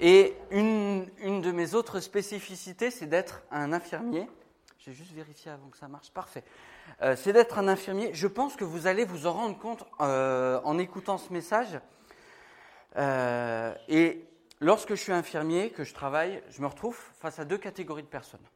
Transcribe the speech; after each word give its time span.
Et 0.00 0.34
une, 0.50 1.08
une 1.18 1.40
de 1.40 1.52
mes 1.52 1.74
autres 1.74 2.00
spécificités, 2.00 2.90
c'est 2.90 3.06
d'être 3.06 3.42
un 3.50 3.72
infirmier. 3.72 4.28
J'ai 4.84 4.92
juste 4.92 5.12
vérifié 5.12 5.50
avant 5.50 5.68
que 5.68 5.78
ça 5.78 5.88
marche. 5.88 6.10
Parfait. 6.10 6.44
Euh, 7.00 7.16
c'est 7.16 7.32
d'être 7.32 7.58
un 7.58 7.68
infirmier. 7.68 8.12
Je 8.12 8.26
pense 8.26 8.54
que 8.54 8.64
vous 8.64 8.86
allez 8.86 9.06
vous 9.06 9.26
en 9.26 9.32
rendre 9.32 9.58
compte 9.58 9.84
euh, 10.00 10.60
en 10.64 10.78
écoutant 10.78 11.16
ce 11.16 11.32
message. 11.32 11.80
Euh, 12.96 13.74
et 13.88 14.24
lorsque 14.60 14.90
je 14.90 15.00
suis 15.00 15.12
infirmier, 15.12 15.70
que 15.70 15.84
je 15.84 15.94
travaille, 15.94 16.42
je 16.50 16.60
me 16.60 16.66
retrouve 16.66 16.98
face 17.18 17.38
à 17.38 17.46
deux 17.46 17.56
catégories 17.56 18.02
de 18.02 18.08
personnes. 18.08 18.46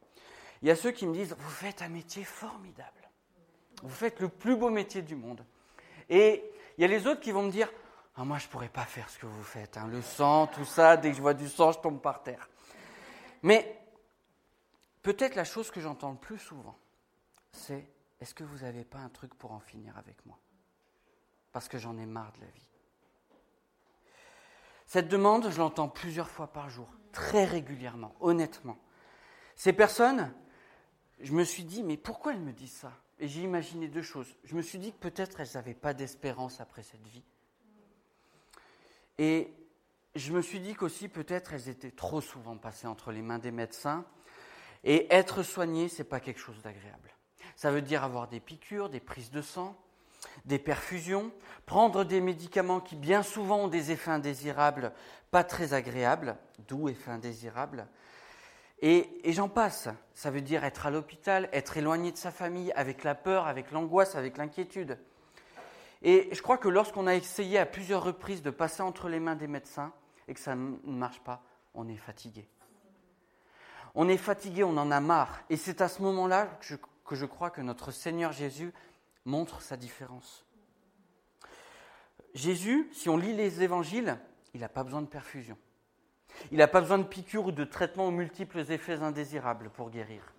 Il 0.61 0.67
y 0.67 0.71
a 0.71 0.75
ceux 0.75 0.91
qui 0.91 1.07
me 1.07 1.13
disent 1.13 1.35
Vous 1.39 1.49
faites 1.49 1.81
un 1.81 1.89
métier 1.89 2.23
formidable. 2.23 3.09
Vous 3.81 3.89
faites 3.89 4.19
le 4.19 4.29
plus 4.29 4.55
beau 4.55 4.69
métier 4.69 5.01
du 5.01 5.15
monde. 5.15 5.43
Et 6.09 6.43
il 6.77 6.81
y 6.81 6.85
a 6.85 6.87
les 6.87 7.07
autres 7.07 7.21
qui 7.21 7.31
vont 7.31 7.43
me 7.43 7.51
dire 7.51 7.71
ah, 8.19 8.25
Moi, 8.25 8.37
je 8.37 8.47
ne 8.47 8.51
pourrais 8.51 8.69
pas 8.69 8.85
faire 8.85 9.09
ce 9.09 9.17
que 9.17 9.25
vous 9.25 9.43
faites. 9.43 9.77
Hein. 9.77 9.87
Le 9.87 10.01
sang, 10.01 10.47
tout 10.47 10.65
ça, 10.65 10.97
dès 10.97 11.11
que 11.11 11.15
je 11.15 11.21
vois 11.21 11.33
du 11.33 11.47
sang, 11.47 11.71
je 11.71 11.79
tombe 11.79 12.01
par 12.01 12.21
terre. 12.21 12.49
Mais 13.43 13.81
peut-être 15.01 15.35
la 15.35 15.45
chose 15.45 15.71
que 15.71 15.79
j'entends 15.79 16.11
le 16.11 16.17
plus 16.17 16.37
souvent, 16.37 16.77
c'est 17.51 17.89
Est-ce 18.19 18.33
que 18.33 18.43
vous 18.43 18.59
n'avez 18.59 18.83
pas 18.83 18.99
un 18.99 19.09
truc 19.09 19.33
pour 19.35 19.53
en 19.53 19.59
finir 19.59 19.97
avec 19.97 20.25
moi? 20.25 20.37
Parce 21.53 21.69
que 21.69 21.77
j'en 21.77 21.97
ai 21.97 22.05
marre 22.05 22.33
de 22.33 22.41
la 22.41 22.47
vie. 22.47 22.67
Cette 24.85 25.07
demande, 25.07 25.49
je 25.49 25.57
l'entends 25.57 25.87
plusieurs 25.87 26.29
fois 26.29 26.47
par 26.47 26.69
jour, 26.69 26.91
très 27.11 27.45
régulièrement, 27.45 28.15
honnêtement. 28.19 28.77
Ces 29.55 29.71
personnes, 29.71 30.33
je 31.19 31.31
me 31.31 31.43
suis 31.43 31.63
dit, 31.63 31.83
mais 31.83 31.95
pourquoi 31.95 32.33
elles 32.33 32.41
me 32.41 32.51
disent 32.51 32.77
ça? 32.77 32.91
Et 33.19 33.27
j'ai 33.27 33.41
imaginé 33.41 33.87
deux 33.87 34.01
choses. 34.01 34.35
Je 34.43 34.55
me 34.55 34.61
suis 34.61 34.79
dit 34.79 34.91
que 34.91 34.97
peut-être 34.97 35.39
elles 35.39 35.51
n'avaient 35.53 35.73
pas 35.73 35.93
d'espérance 35.93 36.59
après 36.59 36.83
cette 36.83 37.05
vie. 37.07 37.23
Et 39.19 39.53
je 40.15 40.31
me 40.31 40.41
suis 40.41 40.61
dit 40.61 40.73
qu'aussi 40.73 41.09
peut-être 41.09 41.53
elles 41.53 41.67
étaient 41.67 41.91
trop 41.91 42.21
souvent 42.21 42.57
passées 42.57 42.87
entre 42.87 43.11
les 43.11 43.21
mains 43.21 43.37
des 43.37 43.51
médecins. 43.51 44.05
Et 44.85 45.13
être 45.13 45.43
soignées, 45.43 45.89
ce 45.89 45.99
n'est 45.99 46.07
pas 46.07 46.21
quelque 46.21 46.39
chose 46.39 46.61
d'agréable. 46.63 47.11
Ça 47.57 47.69
veut 47.69 47.81
dire 47.81 48.05
avoir 48.05 48.29
des 48.29 48.39
piqûres, 48.39 48.89
des 48.89 49.01
prises 49.01 49.29
de 49.29 49.41
sang, 49.41 49.77
des 50.45 50.57
perfusions, 50.57 51.33
prendre 51.65 52.05
des 52.05 52.21
médicaments 52.21 52.79
qui 52.79 52.95
bien 52.95 53.21
souvent 53.21 53.65
ont 53.65 53.67
des 53.67 53.91
effets 53.91 54.11
indésirables, 54.11 54.93
pas 55.31 55.43
très 55.43 55.73
agréables, 55.73 56.37
d'où 56.69 56.87
effets 56.87 57.11
indésirables. 57.11 57.87
Et, 58.81 59.09
et 59.29 59.33
j'en 59.33 59.49
passe. 59.49 59.89
Ça 60.13 60.31
veut 60.31 60.39
dire 60.39 60.63
être 60.63 60.85
à 60.85 60.91
l'hôpital, 60.91 61.49
être 61.51 61.75
éloigné 61.75 62.13
de 62.13 62.17
sa 62.17 62.31
famille, 62.31 62.71
avec 62.71 63.03
la 63.03 63.15
peur, 63.15 63.47
avec 63.47 63.71
l'angoisse, 63.71 64.15
avec 64.15 64.37
l'inquiétude. 64.37 64.97
Et 66.01 66.29
je 66.31 66.41
crois 66.41 66.57
que 66.57 66.69
lorsqu'on 66.69 67.07
a 67.07 67.15
essayé 67.15 67.57
à 67.57 67.65
plusieurs 67.65 68.03
reprises 68.03 68.41
de 68.41 68.51
passer 68.51 68.81
entre 68.81 69.09
les 69.09 69.19
mains 69.19 69.35
des 69.35 69.47
médecins 69.47 69.91
et 70.27 70.33
que 70.33 70.39
ça 70.39 70.55
ne 70.55 70.77
marche 70.85 71.19
pas, 71.21 71.43
on 71.73 71.87
est 71.87 71.97
fatigué. 71.97 72.47
On 73.95 74.07
est 74.07 74.17
fatigué, 74.17 74.63
on 74.63 74.77
en 74.77 74.91
a 74.91 74.99
marre. 74.99 75.41
Et 75.49 75.57
c'est 75.57 75.81
à 75.81 75.89
ce 75.89 76.01
moment-là 76.01 76.45
que 76.45 76.65
je, 76.65 76.75
que 77.05 77.15
je 77.15 77.25
crois 77.25 77.49
que 77.49 77.61
notre 77.61 77.91
Seigneur 77.91 78.31
Jésus 78.31 78.71
montre 79.25 79.61
sa 79.61 79.75
différence. 79.75 80.45
Jésus, 82.33 82.89
si 82.93 83.09
on 83.09 83.17
lit 83.17 83.33
les 83.33 83.63
évangiles, 83.63 84.17
il 84.53 84.61
n'a 84.61 84.69
pas 84.69 84.83
besoin 84.83 85.01
de 85.01 85.07
perfusion. 85.07 85.57
Il 86.51 86.59
n'a 86.59 86.67
pas 86.67 86.81
besoin 86.81 86.99
de 86.99 87.03
piqûres 87.03 87.47
ou 87.47 87.51
de 87.51 87.63
traitements 87.63 88.07
aux 88.07 88.11
multiples 88.11 88.59
effets 88.71 89.01
indésirables 89.01 89.69
pour 89.69 89.89
guérir. 89.89 90.33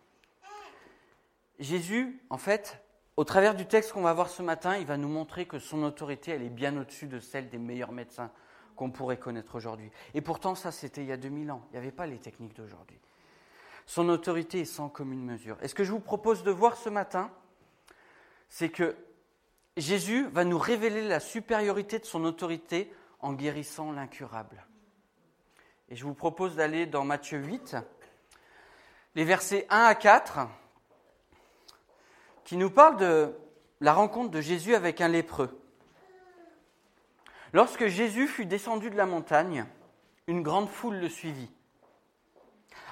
Jésus, 1.58 2.20
en 2.30 2.38
fait, 2.38 2.82
au 3.20 3.24
travers 3.24 3.54
du 3.54 3.66
texte 3.66 3.92
qu'on 3.92 4.00
va 4.00 4.14
voir 4.14 4.30
ce 4.30 4.40
matin, 4.40 4.78
il 4.78 4.86
va 4.86 4.96
nous 4.96 5.06
montrer 5.06 5.44
que 5.44 5.58
son 5.58 5.82
autorité, 5.82 6.30
elle 6.30 6.42
est 6.42 6.48
bien 6.48 6.74
au-dessus 6.78 7.06
de 7.06 7.20
celle 7.20 7.50
des 7.50 7.58
meilleurs 7.58 7.92
médecins 7.92 8.30
qu'on 8.76 8.90
pourrait 8.90 9.18
connaître 9.18 9.56
aujourd'hui. 9.56 9.90
Et 10.14 10.22
pourtant, 10.22 10.54
ça, 10.54 10.72
c'était 10.72 11.02
il 11.02 11.08
y 11.08 11.12
a 11.12 11.18
2000 11.18 11.50
ans. 11.50 11.60
Il 11.68 11.72
n'y 11.72 11.78
avait 11.80 11.92
pas 11.92 12.06
les 12.06 12.16
techniques 12.16 12.56
d'aujourd'hui. 12.56 12.98
Son 13.84 14.08
autorité 14.08 14.60
est 14.60 14.64
sans 14.64 14.88
commune 14.88 15.22
mesure. 15.22 15.58
Et 15.60 15.68
ce 15.68 15.74
que 15.74 15.84
je 15.84 15.92
vous 15.92 16.00
propose 16.00 16.44
de 16.44 16.50
voir 16.50 16.78
ce 16.78 16.88
matin, 16.88 17.30
c'est 18.48 18.70
que 18.70 18.96
Jésus 19.76 20.26
va 20.28 20.44
nous 20.44 20.58
révéler 20.58 21.06
la 21.06 21.20
supériorité 21.20 21.98
de 21.98 22.06
son 22.06 22.24
autorité 22.24 22.90
en 23.18 23.34
guérissant 23.34 23.92
l'incurable. 23.92 24.64
Et 25.90 25.94
je 25.94 26.06
vous 26.06 26.14
propose 26.14 26.56
d'aller 26.56 26.86
dans 26.86 27.04
Matthieu 27.04 27.36
8, 27.36 27.76
les 29.14 29.24
versets 29.24 29.66
1 29.68 29.78
à 29.78 29.94
4, 29.94 30.48
qui 32.50 32.56
nous 32.56 32.68
parlent 32.68 32.96
de 32.96 33.32
la 33.80 33.92
rencontre 33.92 34.32
de 34.32 34.40
Jésus 34.40 34.74
avec 34.74 35.00
un 35.00 35.06
lépreux. 35.06 35.56
Lorsque 37.52 37.86
Jésus 37.86 38.26
fut 38.26 38.44
descendu 38.44 38.90
de 38.90 38.96
la 38.96 39.06
montagne, 39.06 39.66
une 40.26 40.42
grande 40.42 40.68
foule 40.68 40.96
le 40.96 41.08
suivit. 41.08 41.52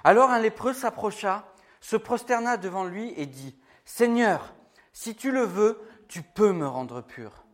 Alors 0.05 0.31
un 0.31 0.39
lépreux 0.39 0.75
s'approcha, 0.75 1.53
se 1.81 1.97
prosterna 1.97 2.57
devant 2.57 2.85
lui 2.85 3.13
et 3.17 3.27
dit, 3.27 3.59
Seigneur, 3.85 4.55
si 4.93 5.17
tu 5.17 5.33
le 5.33 5.43
veux, 5.43 5.83
tu 6.07 6.23
peux 6.23 6.53
me 6.53 6.69
rendre 6.69 7.01
pur. 7.01 7.45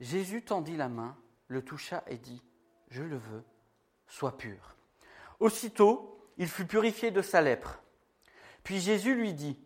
Jésus 0.00 0.40
tendit 0.40 0.78
la 0.78 0.88
main, 0.88 1.14
le 1.48 1.62
toucha 1.62 2.02
et 2.06 2.16
dit, 2.16 2.42
Je 2.88 3.02
le 3.02 3.18
veux, 3.18 3.44
sois 4.06 4.38
pur. 4.38 4.76
Aussitôt, 5.40 6.18
il 6.38 6.48
fut 6.48 6.64
purifié 6.64 7.10
de 7.10 7.20
sa 7.20 7.42
lèpre. 7.42 7.82
Puis 8.64 8.80
Jésus 8.80 9.14
lui 9.14 9.34
dit, 9.34 9.58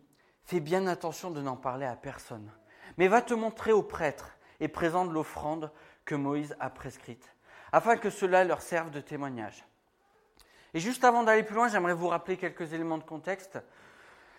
Fais 0.45 0.59
bien 0.59 0.87
attention 0.87 1.31
de 1.31 1.41
n'en 1.41 1.55
parler 1.55 1.85
à 1.85 1.95
personne, 1.95 2.51
mais 2.97 3.07
va 3.07 3.21
te 3.21 3.33
montrer 3.33 3.71
au 3.71 3.83
prêtre 3.83 4.37
et 4.59 4.67
présente 4.67 5.11
l'offrande 5.11 5.71
que 6.05 6.15
Moïse 6.15 6.55
a 6.59 6.69
prescrite, 6.69 7.33
afin 7.71 7.97
que 7.97 8.09
cela 8.09 8.43
leur 8.43 8.61
serve 8.61 8.91
de 8.91 8.99
témoignage. 8.99 9.65
Et 10.73 10.79
juste 10.79 11.03
avant 11.03 11.23
d'aller 11.23 11.43
plus 11.43 11.55
loin, 11.55 11.67
j'aimerais 11.67 11.93
vous 11.93 12.07
rappeler 12.07 12.37
quelques 12.37 12.73
éléments 12.73 12.97
de 12.97 13.03
contexte. 13.03 13.59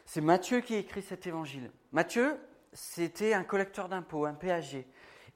C'est 0.04 0.20
Matthieu 0.20 0.60
qui 0.60 0.75
écrit 0.75 1.03
cet 1.03 1.26
évangile. 1.26 1.70
Matthieu, 1.92 2.36
c'était 2.72 3.34
un 3.34 3.44
collecteur 3.44 3.88
d'impôts, 3.88 4.26
un 4.26 4.34
péager. 4.34 4.86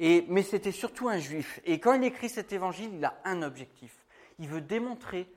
Et, 0.00 0.26
mais 0.28 0.42
c'était 0.42 0.72
surtout 0.72 1.08
un 1.08 1.18
juif. 1.18 1.60
Et 1.64 1.80
quand 1.80 1.94
il 1.94 2.04
écrit 2.04 2.28
cet 2.28 2.52
évangile, 2.52 2.90
il 2.94 3.04
a 3.04 3.18
un 3.24 3.42
objectif. 3.42 4.04
Il 4.38 4.48
veut 4.48 4.60
démontrer 4.60 5.32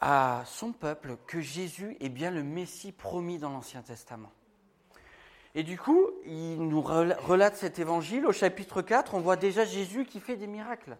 à 0.00 0.42
son 0.46 0.72
peuple 0.72 1.16
que 1.26 1.40
Jésus 1.40 1.96
est 2.00 2.08
bien 2.08 2.30
le 2.30 2.42
Messie 2.42 2.92
promis 2.92 3.38
dans 3.38 3.50
l'Ancien 3.50 3.82
Testament. 3.82 4.32
Et 5.54 5.62
du 5.62 5.78
coup, 5.78 6.10
il 6.26 6.68
nous 6.68 6.82
relate 6.82 7.56
cet 7.56 7.78
évangile. 7.78 8.26
Au 8.26 8.32
chapitre 8.32 8.82
4, 8.82 9.14
on 9.14 9.20
voit 9.20 9.36
déjà 9.36 9.64
Jésus 9.64 10.04
qui 10.04 10.20
fait 10.20 10.36
des 10.36 10.46
miracles. 10.46 10.98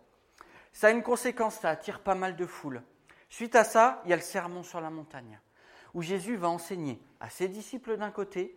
Ça 0.72 0.88
a 0.88 0.90
une 0.90 1.02
conséquence, 1.02 1.56
ça 1.56 1.70
attire 1.70 2.00
pas 2.00 2.14
mal 2.14 2.36
de 2.36 2.46
foules. 2.46 2.82
Suite 3.28 3.54
à 3.54 3.64
ça, 3.64 4.00
il 4.04 4.10
y 4.10 4.12
a 4.12 4.16
le 4.16 4.22
sermon 4.22 4.62
sur 4.62 4.80
la 4.80 4.90
montagne 4.90 5.40
où 5.96 6.02
Jésus 6.02 6.36
va 6.36 6.48
enseigner 6.48 7.00
à 7.20 7.30
ses 7.30 7.48
disciples 7.48 7.96
d'un 7.96 8.10
côté, 8.10 8.54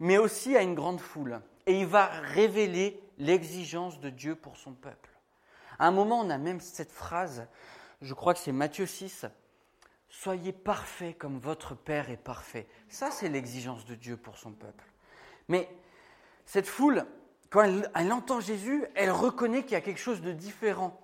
mais 0.00 0.16
aussi 0.16 0.56
à 0.56 0.62
une 0.62 0.74
grande 0.74 1.00
foule. 1.00 1.40
Et 1.66 1.78
il 1.80 1.86
va 1.86 2.06
révéler 2.06 2.98
l'exigence 3.18 4.00
de 4.00 4.08
Dieu 4.08 4.34
pour 4.34 4.56
son 4.56 4.72
peuple. 4.72 5.10
À 5.78 5.86
un 5.86 5.90
moment, 5.90 6.20
on 6.20 6.30
a 6.30 6.38
même 6.38 6.60
cette 6.60 6.90
phrase, 6.90 7.46
je 8.00 8.14
crois 8.14 8.32
que 8.32 8.40
c'est 8.40 8.52
Matthieu 8.52 8.86
6, 8.86 9.26
Soyez 10.08 10.52
parfaits 10.52 11.16
comme 11.18 11.38
votre 11.38 11.74
Père 11.74 12.10
est 12.10 12.16
parfait. 12.16 12.66
Ça, 12.88 13.10
c'est 13.10 13.28
l'exigence 13.28 13.84
de 13.84 13.94
Dieu 13.94 14.16
pour 14.16 14.38
son 14.38 14.52
peuple. 14.52 14.84
Mais 15.48 15.68
cette 16.44 16.66
foule, 16.66 17.04
quand 17.50 17.62
elle, 17.62 18.12
entend 18.12 18.40
Jésus, 18.40 18.84
elle 18.94 19.10
reconnaît 19.10 19.62
qu'il 19.62 19.72
y 19.72 19.76
a 19.76 19.80
quelque 19.80 20.00
chose 20.00 20.20
de 20.20 20.32
différent. 20.32 21.00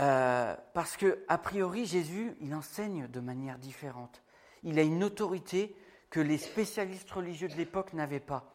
Euh, 0.00 0.56
parce 0.72 0.96
que, 0.96 1.24
a 1.28 1.38
priori, 1.38 1.86
Jésus, 1.86 2.34
il 2.40 2.54
enseigne 2.54 3.06
de 3.08 3.20
manière 3.20 3.58
différente 3.58 4.24
il 4.64 4.78
a 4.78 4.82
une 4.82 5.04
autorité 5.04 5.76
que 6.10 6.20
les 6.20 6.38
spécialistes 6.38 7.10
religieux 7.10 7.48
de 7.48 7.54
l'époque 7.54 7.92
n'avaient 7.92 8.20
pas. 8.20 8.50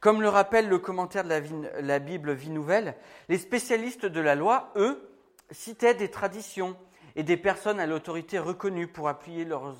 Comme 0.00 0.22
le 0.22 0.28
rappelle 0.28 0.68
le 0.68 0.78
commentaire 0.78 1.24
de 1.24 1.80
la, 1.80 1.98
Bible 1.98 2.32
Vie 2.32 2.50
Nouvelle, 2.50 2.94
les 3.28 3.38
spécialistes 3.38 4.06
de 4.06 4.20
la 4.20 4.36
loi, 4.36 4.72
eux, 4.76 5.10
citaient 5.50 5.94
des 5.94 6.10
traditions 6.10 6.76
et 7.18 7.24
des 7.24 7.36
personnes 7.36 7.80
à 7.80 7.86
l'autorité 7.86 8.38
reconnues 8.38 8.86
pour 8.86 9.08
appuyer 9.08 9.44
leurs 9.44 9.78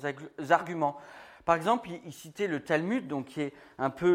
arguments. 0.49 0.97
Par 1.45 1.55
exemple, 1.55 1.89
ils 2.05 2.11
citaient 2.11 2.47
le 2.47 2.59
Talmud, 2.59 3.07
donc 3.07 3.27
qui 3.27 3.41
est 3.41 3.53
un 3.77 3.89
peu 3.89 4.11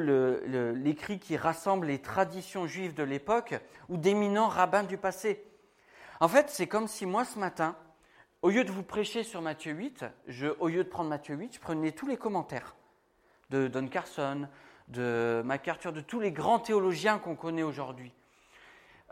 l'écrit 0.75 1.19
qui 1.19 1.39
rassemble 1.39 1.87
les 1.87 2.01
traditions 2.01 2.67
juives 2.67 2.93
de 2.93 3.03
l'époque, 3.03 3.55
ou 3.89 3.97
d'éminents 3.97 4.49
rabbins 4.49 4.83
du 4.83 4.99
passé. 4.99 5.43
En 6.21 6.29
fait, 6.29 6.51
c'est 6.51 6.67
comme 6.67 6.87
si 6.87 7.07
moi, 7.07 7.25
ce 7.25 7.39
matin, 7.39 7.77
au 8.43 8.51
lieu 8.51 8.63
de 8.63 8.71
vous 8.71 8.83
prêcher 8.83 9.23
sur 9.25 9.41
Matthieu 9.41 9.73
8, 9.73 10.05
je, 10.27 10.49
au 10.61 10.69
lieu 10.69 10.85
de 10.85 10.89
prendre 10.91 11.09
Matthieu 11.09 11.35
8, 11.35 11.55
je 11.55 11.61
prenais 11.61 11.93
tous 11.93 12.07
les 12.07 12.19
commentaires 12.19 12.77
de 13.49 13.69
Don 13.69 13.89
Carson, 13.89 14.47
de 14.89 15.41
MacArthur, 15.47 15.95
de 15.95 16.03
tous 16.03 16.21
les 16.21 16.31
grands 16.31 16.59
théologiens 16.59 17.19
qu'on 17.19 17.37
connaît 17.37 17.63
aujourd'hui, 17.63 18.13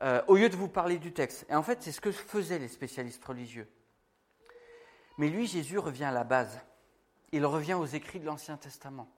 euh, 0.03 0.20
au 0.29 0.37
lieu 0.37 0.50
de 0.50 0.56
vous 0.56 0.69
parler 0.69 0.99
du 0.99 1.15
texte. 1.15 1.47
Et 1.49 1.55
en 1.55 1.62
fait, 1.62 1.82
c'est 1.82 1.93
ce 1.93 2.03
que 2.03 2.12
faisaient 2.12 2.58
les 2.58 2.69
spécialistes 2.69 3.25
religieux. 3.25 3.67
Mais 5.19 5.29
lui, 5.29 5.47
Jésus 5.47 5.79
revient 5.79 6.05
à 6.05 6.11
la 6.11 6.25
base. 6.25 6.61
Il 7.32 7.47
revient 7.47 7.75
aux 7.75 7.87
écrits 7.87 8.20
de 8.20 8.26
l'Ancien 8.26 8.56
Testament. 8.56 9.09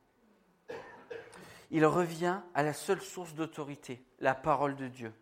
Il 1.70 1.84
revient 1.86 2.40
à 2.54 2.62
la 2.62 2.72
seule 2.72 3.00
source 3.00 3.34
d'autorité, 3.34 4.04
la 4.20 4.34
parole 4.34 4.76
de 4.76 4.86
Dieu. 4.86 5.12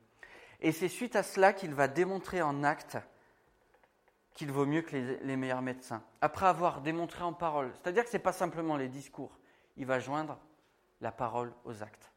Et 0.60 0.72
c'est 0.72 0.88
suite 0.88 1.16
à 1.16 1.22
cela 1.22 1.52
qu'il 1.52 1.74
va 1.74 1.88
démontrer 1.88 2.42
en 2.42 2.62
acte 2.62 2.98
qu'il 4.34 4.50
vaut 4.50 4.66
mieux 4.66 4.82
que 4.82 4.96
les, 4.96 5.36
meilleurs 5.36 5.62
médecins. 5.62 6.02
Après 6.20 6.46
avoir 6.46 6.80
démontré 6.80 7.22
en 7.22 7.32
parole, 7.32 7.70
c'est-à-dire 7.74 8.04
que 8.04 8.10
ce 8.10 8.16
n'est 8.16 8.22
pas 8.22 8.32
simplement 8.32 8.76
les 8.76 8.88
discours, 8.88 9.38
il 9.76 9.86
va 9.86 9.98
joindre 9.98 10.38
la 11.00 11.12
parole 11.12 11.52
aux 11.64 11.82
actes. 11.82 12.12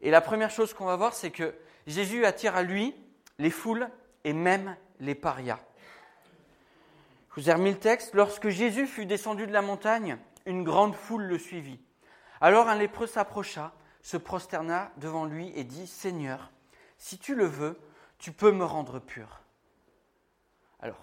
Et 0.00 0.10
la 0.10 0.20
première 0.20 0.50
chose 0.50 0.74
qu'on 0.74 0.86
va 0.86 0.96
voir, 0.96 1.14
c'est 1.14 1.30
que 1.30 1.54
Jésus 1.86 2.24
attire 2.24 2.56
à 2.56 2.62
lui 2.62 2.94
les 3.38 3.50
foules 3.50 3.88
et 4.24 4.32
même 4.32 4.76
les 5.00 5.14
parias. 5.14 5.60
Je 7.38 7.44
vous 7.44 7.50
ai 7.50 7.54
remis 7.54 7.70
le 7.70 7.78
texte. 7.78 8.14
Lorsque 8.14 8.48
Jésus 8.48 8.88
fut 8.88 9.06
descendu 9.06 9.46
de 9.46 9.52
la 9.52 9.62
montagne, 9.62 10.18
une 10.44 10.64
grande 10.64 10.96
foule 10.96 11.22
le 11.22 11.38
suivit. 11.38 11.80
Alors 12.40 12.68
un 12.68 12.74
lépreux 12.74 13.06
s'approcha, 13.06 13.72
se 14.02 14.16
prosterna 14.16 14.90
devant 14.96 15.24
lui 15.24 15.52
et 15.54 15.62
dit 15.62 15.86
Seigneur, 15.86 16.50
si 16.96 17.16
tu 17.16 17.36
le 17.36 17.44
veux, 17.44 17.78
tu 18.18 18.32
peux 18.32 18.50
me 18.50 18.64
rendre 18.64 18.98
pur. 18.98 19.44
Alors, 20.80 20.98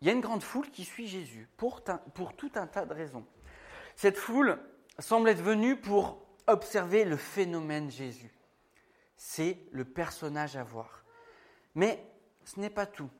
il 0.00 0.08
y 0.08 0.10
a 0.10 0.12
une 0.12 0.20
grande 0.20 0.42
foule 0.42 0.68
qui 0.70 0.84
suit 0.84 1.06
Jésus 1.06 1.48
pour, 1.56 1.82
pour 2.14 2.34
tout 2.34 2.50
un 2.56 2.66
tas 2.66 2.84
de 2.84 2.92
raisons. 2.92 3.24
Cette 3.94 4.18
foule 4.18 4.58
semble 4.98 5.28
être 5.28 5.40
venue 5.40 5.76
pour 5.76 6.20
observer 6.48 7.04
le 7.04 7.16
phénomène 7.16 7.92
Jésus. 7.92 8.34
C'est 9.16 9.60
le 9.70 9.84
personnage 9.84 10.56
à 10.56 10.64
voir. 10.64 11.04
Mais 11.76 12.04
ce 12.42 12.58
n'est 12.58 12.70
pas 12.70 12.86
tout. 12.86 13.10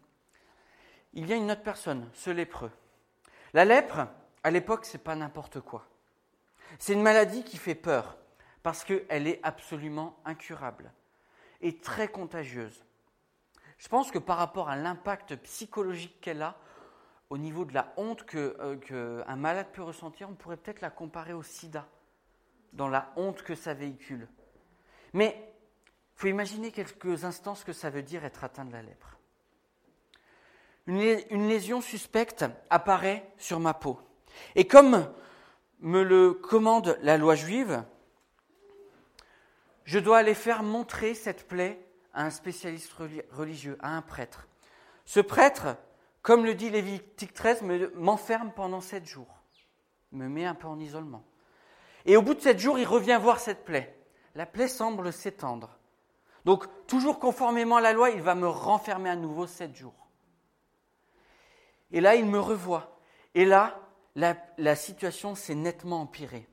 Il 1.17 1.27
y 1.29 1.33
a 1.33 1.37
une 1.37 1.51
autre 1.51 1.63
personne, 1.63 2.09
ce 2.13 2.29
lépreux. 2.29 2.71
La 3.55 3.65
lèpre, 3.65 4.07
à 4.45 4.51
l'époque, 4.51 4.85
ce 4.85 4.97
n'est 4.97 5.03
pas 5.03 5.17
n'importe 5.17 5.61
quoi. 5.61 5.87
C'est 6.79 6.93
une 6.93 7.03
maladie 7.03 7.43
qui 7.43 7.57
fait 7.57 7.75
peur 7.75 8.19
parce 8.63 8.85
qu'elle 8.85 9.27
est 9.27 9.41
absolument 9.43 10.19
incurable 10.27 10.93
et 11.63 11.79
très 11.79 12.09
contagieuse. 12.09 12.85
Je 13.79 13.89
pense 13.89 14.11
que 14.11 14.19
par 14.19 14.37
rapport 14.37 14.69
à 14.69 14.77
l'impact 14.77 15.37
psychologique 15.37 16.21
qu'elle 16.21 16.43
a, 16.43 16.55
au 17.31 17.39
niveau 17.39 17.65
de 17.65 17.73
la 17.73 17.95
honte 17.97 18.27
qu'un 18.27 18.53
euh, 18.93 19.37
malade 19.37 19.69
peut 19.73 19.83
ressentir, 19.83 20.29
on 20.29 20.35
pourrait 20.35 20.59
peut-être 20.59 20.83
la 20.83 20.91
comparer 20.91 21.33
au 21.33 21.43
sida, 21.43 21.89
dans 22.75 22.89
la 22.89 23.11
honte 23.17 23.43
que 23.43 23.55
ça 23.55 23.73
véhicule. 23.73 24.29
Mais 25.15 25.55
il 26.15 26.21
faut 26.21 26.29
imaginer 26.29 26.73
quelques 26.73 27.25
instants 27.25 27.55
ce 27.55 27.65
que 27.65 27.73
ça 27.73 27.89
veut 27.89 28.03
dire 28.03 28.23
être 28.27 28.45
atteint 28.45 28.67
de 28.67 28.73
la 28.73 28.83
lèpre. 28.83 29.16
Une 30.87 31.49
lésion 31.49 31.81
suspecte 31.81 32.45
apparaît 32.71 33.29
sur 33.39 33.59
ma 33.59 33.75
peau. 33.75 33.99
Et 34.55 34.67
comme 34.67 35.09
me 35.81 36.03
le 36.03 36.33
commande 36.33 36.99
la 37.03 37.19
loi 37.19 37.35
juive, 37.35 37.83
je 39.85 39.99
dois 39.99 40.19
aller 40.19 40.35
faire 40.35 40.63
montrer 40.63 41.15
cette 41.15 41.49
plaie 41.49 41.81
à 42.13 42.25
un 42.25 42.31
spécialiste 42.31 42.93
religieux, 43.33 43.77
à 43.81 43.97
un 43.97 44.03
prêtre. 44.03 44.49
Ce 45.05 45.21
prêtre, 45.21 45.77
comme 46.23 46.45
le 46.45 46.55
dit 46.55 46.71
Lévitique 46.71 47.35
13, 47.35 47.63
m'enferme 47.95 48.53
pendant 48.53 48.81
sept 48.81 49.07
jours, 49.07 49.43
me 50.13 50.29
met 50.29 50.45
un 50.45 50.55
peu 50.55 50.67
en 50.67 50.81
isolement. 50.81 51.25
Et 52.05 52.17
au 52.17 52.23
bout 52.23 52.35
de 52.35 52.41
sept 52.41 52.59
jours, 52.59 52.79
il 52.79 52.87
revient 52.87 53.19
voir 53.21 53.41
cette 53.41 53.65
plaie. 53.65 53.97
La 54.35 54.47
plaie 54.47 54.69
semble 54.69 55.13
s'étendre. 55.13 55.79
Donc, 56.45 56.65
toujours 56.87 57.19
conformément 57.19 57.77
à 57.77 57.81
la 57.81 57.93
loi, 57.93 58.11
il 58.11 58.23
va 58.23 58.35
me 58.35 58.49
renfermer 58.49 59.11
à 59.11 59.17
nouveau 59.17 59.47
sept 59.47 59.75
jours. 59.75 60.06
Et 61.97 62.03
là, 62.03 62.15
il 62.15 62.27
me 62.27 62.39
revoit. 62.39 63.01
Et 63.35 63.47
là, 63.47 63.81
la, 64.17 64.77
situation 64.77 65.35
s'est 65.35 65.55
nettement 65.55 66.03
empirée. 66.03 66.47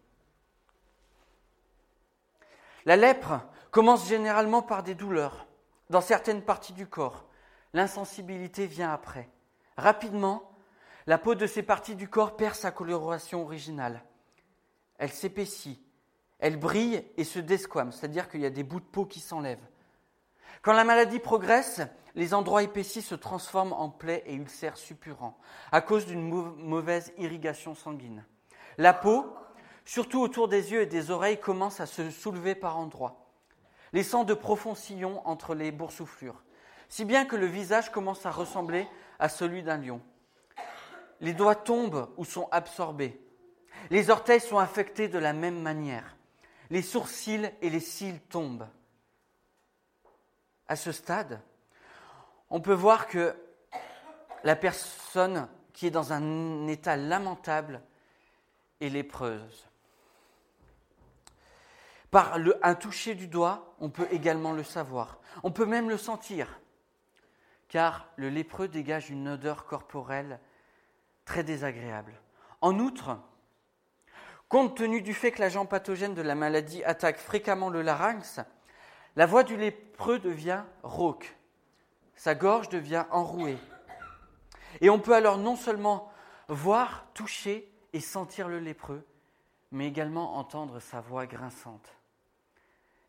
La 2.85 2.95
lèpre 2.95 3.41
commence 3.69 4.07
généralement 4.07 4.61
par 4.61 4.83
des 4.83 4.95
douleurs 4.95 5.45
dans 5.89 5.99
certaines 5.99 6.43
parties 6.43 6.71
du 6.71 6.87
corps. 6.87 7.25
L'insensibilité 7.73 8.67
vient 8.67 8.93
après. 8.93 9.27
Rapidement, 9.75 10.49
la 11.07 11.17
peau 11.17 11.35
de 11.35 11.45
ces 11.45 11.61
parties 11.61 11.95
du 11.95 12.07
corps 12.07 12.37
perd 12.37 12.55
sa 12.55 12.71
coloration 12.71 13.43
originale. 13.43 14.01
Elle 14.97 15.11
s'épaissit, 15.11 15.85
elle 16.39 16.55
brille 16.55 17.05
et 17.17 17.25
se 17.25 17.39
desquame, 17.39 17.91
c'est-à-dire 17.91 18.29
qu'il 18.29 18.39
y 18.39 18.45
a 18.45 18.49
des 18.49 18.63
bouts 18.63 18.79
de 18.79 18.85
peau 18.85 19.05
qui 19.05 19.19
s'enlèvent. 19.19 19.67
Quand 20.63 20.71
la 20.71 20.85
maladie 20.85 21.19
progresse, 21.19 21.81
les 22.15 22.33
endroits 22.33 22.63
épaissis 22.63 23.01
se 23.01 23.15
transforment 23.15 23.73
en 23.73 23.89
plaies 23.89 24.23
et 24.25 24.35
ulcères 24.35 24.77
suppurants 24.77 25.37
à 25.73 25.81
cause 25.81 26.05
d'une 26.05 26.29
mauvaise 26.29 27.11
irrigation 27.17 27.75
sanguine. 27.75 28.23
La 28.77 28.93
peau, 28.93 29.35
surtout 29.83 30.21
autour 30.21 30.47
des 30.47 30.71
yeux 30.71 30.81
et 30.81 30.85
des 30.85 31.11
oreilles, 31.11 31.39
commence 31.39 31.81
à 31.81 31.85
se 31.85 32.09
soulever 32.09 32.55
par 32.55 32.77
endroits, 32.77 33.27
laissant 33.91 34.23
de 34.23 34.33
profonds 34.33 34.73
sillons 34.73 35.21
entre 35.27 35.53
les 35.53 35.73
boursouflures, 35.73 36.41
si 36.87 37.03
bien 37.03 37.25
que 37.25 37.35
le 37.35 37.45
visage 37.45 37.91
commence 37.91 38.25
à 38.25 38.31
ressembler 38.31 38.87
à 39.19 39.27
celui 39.27 39.63
d'un 39.63 39.77
lion. 39.77 40.01
Les 41.19 41.33
doigts 41.33 41.55
tombent 41.55 42.09
ou 42.15 42.23
sont 42.23 42.47
absorbés. 42.51 43.19
Les 43.89 44.09
orteils 44.09 44.39
sont 44.39 44.59
affectés 44.59 45.09
de 45.09 45.19
la 45.19 45.33
même 45.33 45.61
manière. 45.61 46.15
Les 46.69 46.81
sourcils 46.81 47.51
et 47.61 47.69
les 47.69 47.81
cils 47.81 48.21
tombent. 48.21 48.67
À 50.67 50.75
ce 50.75 50.91
stade, 50.91 51.41
on 52.49 52.61
peut 52.61 52.73
voir 52.73 53.07
que 53.07 53.35
la 54.43 54.55
personne 54.55 55.47
qui 55.73 55.87
est 55.87 55.91
dans 55.91 56.13
un 56.13 56.67
état 56.67 56.95
lamentable 56.95 57.81
est 58.79 58.89
lépreuse. 58.89 59.67
Par 62.11 62.37
un 62.61 62.75
toucher 62.75 63.15
du 63.15 63.27
doigt, 63.27 63.75
on 63.79 63.89
peut 63.89 64.07
également 64.11 64.51
le 64.51 64.63
savoir. 64.63 65.19
On 65.41 65.51
peut 65.51 65.65
même 65.65 65.89
le 65.89 65.97
sentir, 65.97 66.59
car 67.69 68.07
le 68.17 68.29
lépreux 68.29 68.67
dégage 68.67 69.09
une 69.09 69.27
odeur 69.29 69.65
corporelle 69.65 70.39
très 71.25 71.43
désagréable. 71.43 72.13
En 72.61 72.77
outre, 72.77 73.17
compte 74.47 74.77
tenu 74.77 75.01
du 75.01 75.15
fait 75.15 75.31
que 75.31 75.41
l'agent 75.41 75.65
pathogène 75.65 76.13
de 76.13 76.21
la 76.21 76.35
maladie 76.35 76.83
attaque 76.83 77.17
fréquemment 77.17 77.69
le 77.69 77.81
larynx, 77.81 78.39
la 79.15 79.25
voix 79.25 79.43
du 79.43 79.57
lépreux 79.57 80.19
devient 80.19 80.63
rauque, 80.81 81.35
sa 82.15 82.35
gorge 82.35 82.69
devient 82.69 83.05
enrouée. 83.11 83.57
Et 84.81 84.89
on 84.89 84.99
peut 84.99 85.13
alors 85.13 85.37
non 85.37 85.55
seulement 85.55 86.11
voir, 86.47 87.05
toucher 87.13 87.71
et 87.93 87.99
sentir 87.99 88.47
le 88.47 88.59
lépreux, 88.59 89.05
mais 89.71 89.87
également 89.87 90.37
entendre 90.37 90.79
sa 90.79 90.99
voix 91.01 91.25
grinçante. 91.25 91.95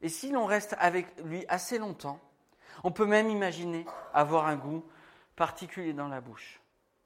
Et 0.03 0.09
si 0.09 0.31
l'on 0.31 0.45
reste 0.45 0.77
avec 0.79 1.07
lui 1.23 1.45
assez 1.49 1.79
longtemps, 1.79 2.21
on 2.83 2.91
peut 2.91 3.07
même 3.07 3.31
imaginer 3.31 3.87
avoir 4.13 4.47
un 4.47 4.57
goût 4.57 4.85
particulier 5.37 5.93
dans 5.93 6.09
la 6.09 6.21
bouche, 6.21 6.61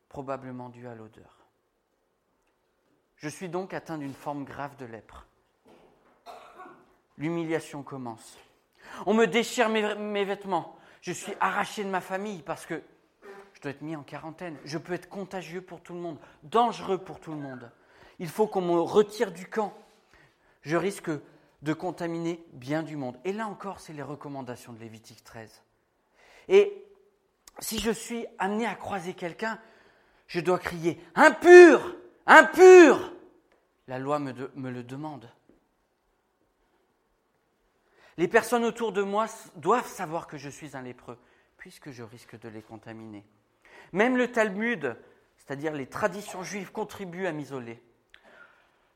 probablement 0.08 0.68
dû 0.68 0.88
à 0.88 0.94
l'odeur. 0.94 1.36
Je 3.16 3.28
suis 3.28 3.48
donc 3.48 3.74
atteint 3.74 3.98
d'une 3.98 4.14
forme 4.14 4.44
grave 4.44 4.76
de 4.76 4.86
lèpre. 4.86 5.26
L'humiliation 7.16 7.82
commence. 7.82 8.38
On 9.06 9.14
me 9.14 9.26
déchire 9.26 9.68
mes, 9.68 10.24
vêtements. 10.24 10.76
Je 11.00 11.12
suis 11.12 11.32
arraché 11.40 11.84
de 11.84 11.90
ma 11.90 12.00
famille 12.00 12.42
parce 12.42 12.66
que 12.66 12.82
je 13.54 13.60
dois 13.60 13.70
être 13.70 13.82
mis 13.82 13.96
en 13.96 14.02
quarantaine. 14.02 14.56
Je 14.64 14.78
peux 14.78 14.92
être 14.92 15.08
contagieux 15.08 15.60
pour 15.60 15.80
tout 15.80 15.94
le 15.94 16.00
monde, 16.00 16.18
dangereux 16.42 16.98
pour 16.98 17.20
tout 17.20 17.32
le 17.32 17.38
monde. 17.38 17.70
Il 18.18 18.28
faut 18.28 18.46
qu'on 18.46 18.60
me 18.60 18.80
retire 18.80 19.32
du 19.32 19.46
camp. 19.46 19.72
Je 20.62 20.76
risque 20.76 21.10
de 21.62 21.72
contaminer 21.72 22.44
bien 22.52 22.82
du 22.82 22.96
monde. 22.96 23.18
Et 23.24 23.32
là 23.32 23.46
encore, 23.46 23.80
c'est 23.80 23.92
les 23.92 24.02
recommandations 24.02 24.72
de 24.72 24.80
Lévitique 24.80 25.24
13. 25.24 25.62
Et 26.48 26.84
si 27.58 27.78
je 27.78 27.90
suis 27.90 28.26
amené 28.38 28.66
à 28.66 28.74
croiser 28.74 29.14
quelqu'un, 29.14 29.58
je 30.26 30.40
dois 30.40 30.58
crier 30.58 31.00
impur, 31.14 31.96
impur. 32.26 33.12
La 33.86 33.98
loi 33.98 34.18
me, 34.18 34.32
me 34.54 34.70
le 34.70 34.82
demande. 34.82 35.28
Les 38.18 38.26
personnes 38.26 38.64
autour 38.64 38.90
de 38.90 39.00
moi 39.00 39.26
doivent 39.54 39.86
savoir 39.86 40.26
que 40.26 40.38
je 40.38 40.48
suis 40.48 40.76
un 40.76 40.82
lépreux, 40.82 41.16
puisque 41.56 41.92
je 41.92 42.02
risque 42.02 42.36
de 42.40 42.48
les 42.48 42.62
contaminer. 42.62 43.24
Même 43.92 44.16
le 44.16 44.32
Talmud, 44.32 44.96
c'est-à-dire 45.36 45.72
les 45.72 45.86
traditions 45.86 46.42
juives, 46.42 46.72
contribuent 46.72 47.28
à 47.28 47.32
m'isoler. 47.32 47.80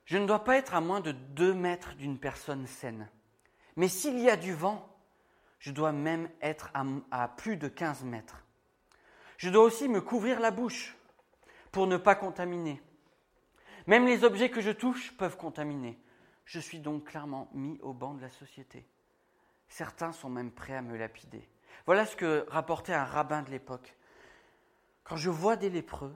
Je 0.07 0.19
ne 0.19 0.27
dois 0.27 0.43
pas 0.43 0.57
être 0.57 0.75
à 0.75 0.81
moins 0.81 1.01
de 1.01 1.13
deux 1.13 1.55
mètres 1.55 1.95
d'une 1.95 2.19
personne 2.19 2.67
saine. 2.67 3.09
Mais 3.77 3.87
s'il 3.87 4.19
y 4.19 4.29
a 4.29 4.37
du 4.37 4.55
vent, 4.55 4.93
je 5.61 5.71
dois 5.71 5.93
même 5.93 6.29
être 6.41 6.73
à, 7.13 7.29
plus 7.29 7.57
de 7.57 7.69
15 7.69 8.03
mètres. 8.03 8.43
Je 9.37 9.51
dois 9.51 9.63
aussi 9.63 9.89
me 9.89 10.01
couvrir 10.01 10.41
la 10.41 10.51
bouche 10.51 10.97
pour 11.71 11.87
ne 11.87 11.97
pas 11.97 12.17
contaminer. 12.17 12.83
Même 13.87 14.05
les 14.05 14.25
objets 14.25 14.51
que 14.51 14.61
je 14.61 14.73
touche 14.73 15.17
peuvent 15.17 15.37
contaminer. 15.37 15.97
Je 16.45 16.59
suis 16.59 16.81
donc 16.81 17.05
clairement 17.05 17.49
mis 17.55 17.79
au 17.83 17.93
banc 17.93 18.15
de 18.15 18.23
la 18.23 18.31
société. 18.31 18.85
Certains 19.73 20.13
sont 20.13 20.29
même 20.29 20.51
prêts 20.51 20.77
à 20.77 20.83
me 20.83 20.99
lapider. 20.99 21.49
Voilà 21.87 22.05
ce 22.05 22.15
que 22.15 22.45
rapportait 22.51 22.93
un 22.93 23.07
rabbin 23.07 23.41
de 23.41 23.49
l'époque. 23.49 23.97
Quand 25.03 25.17
je 25.17 25.31
vois 25.31 25.57
des 25.57 25.71
lépreux, 25.71 26.15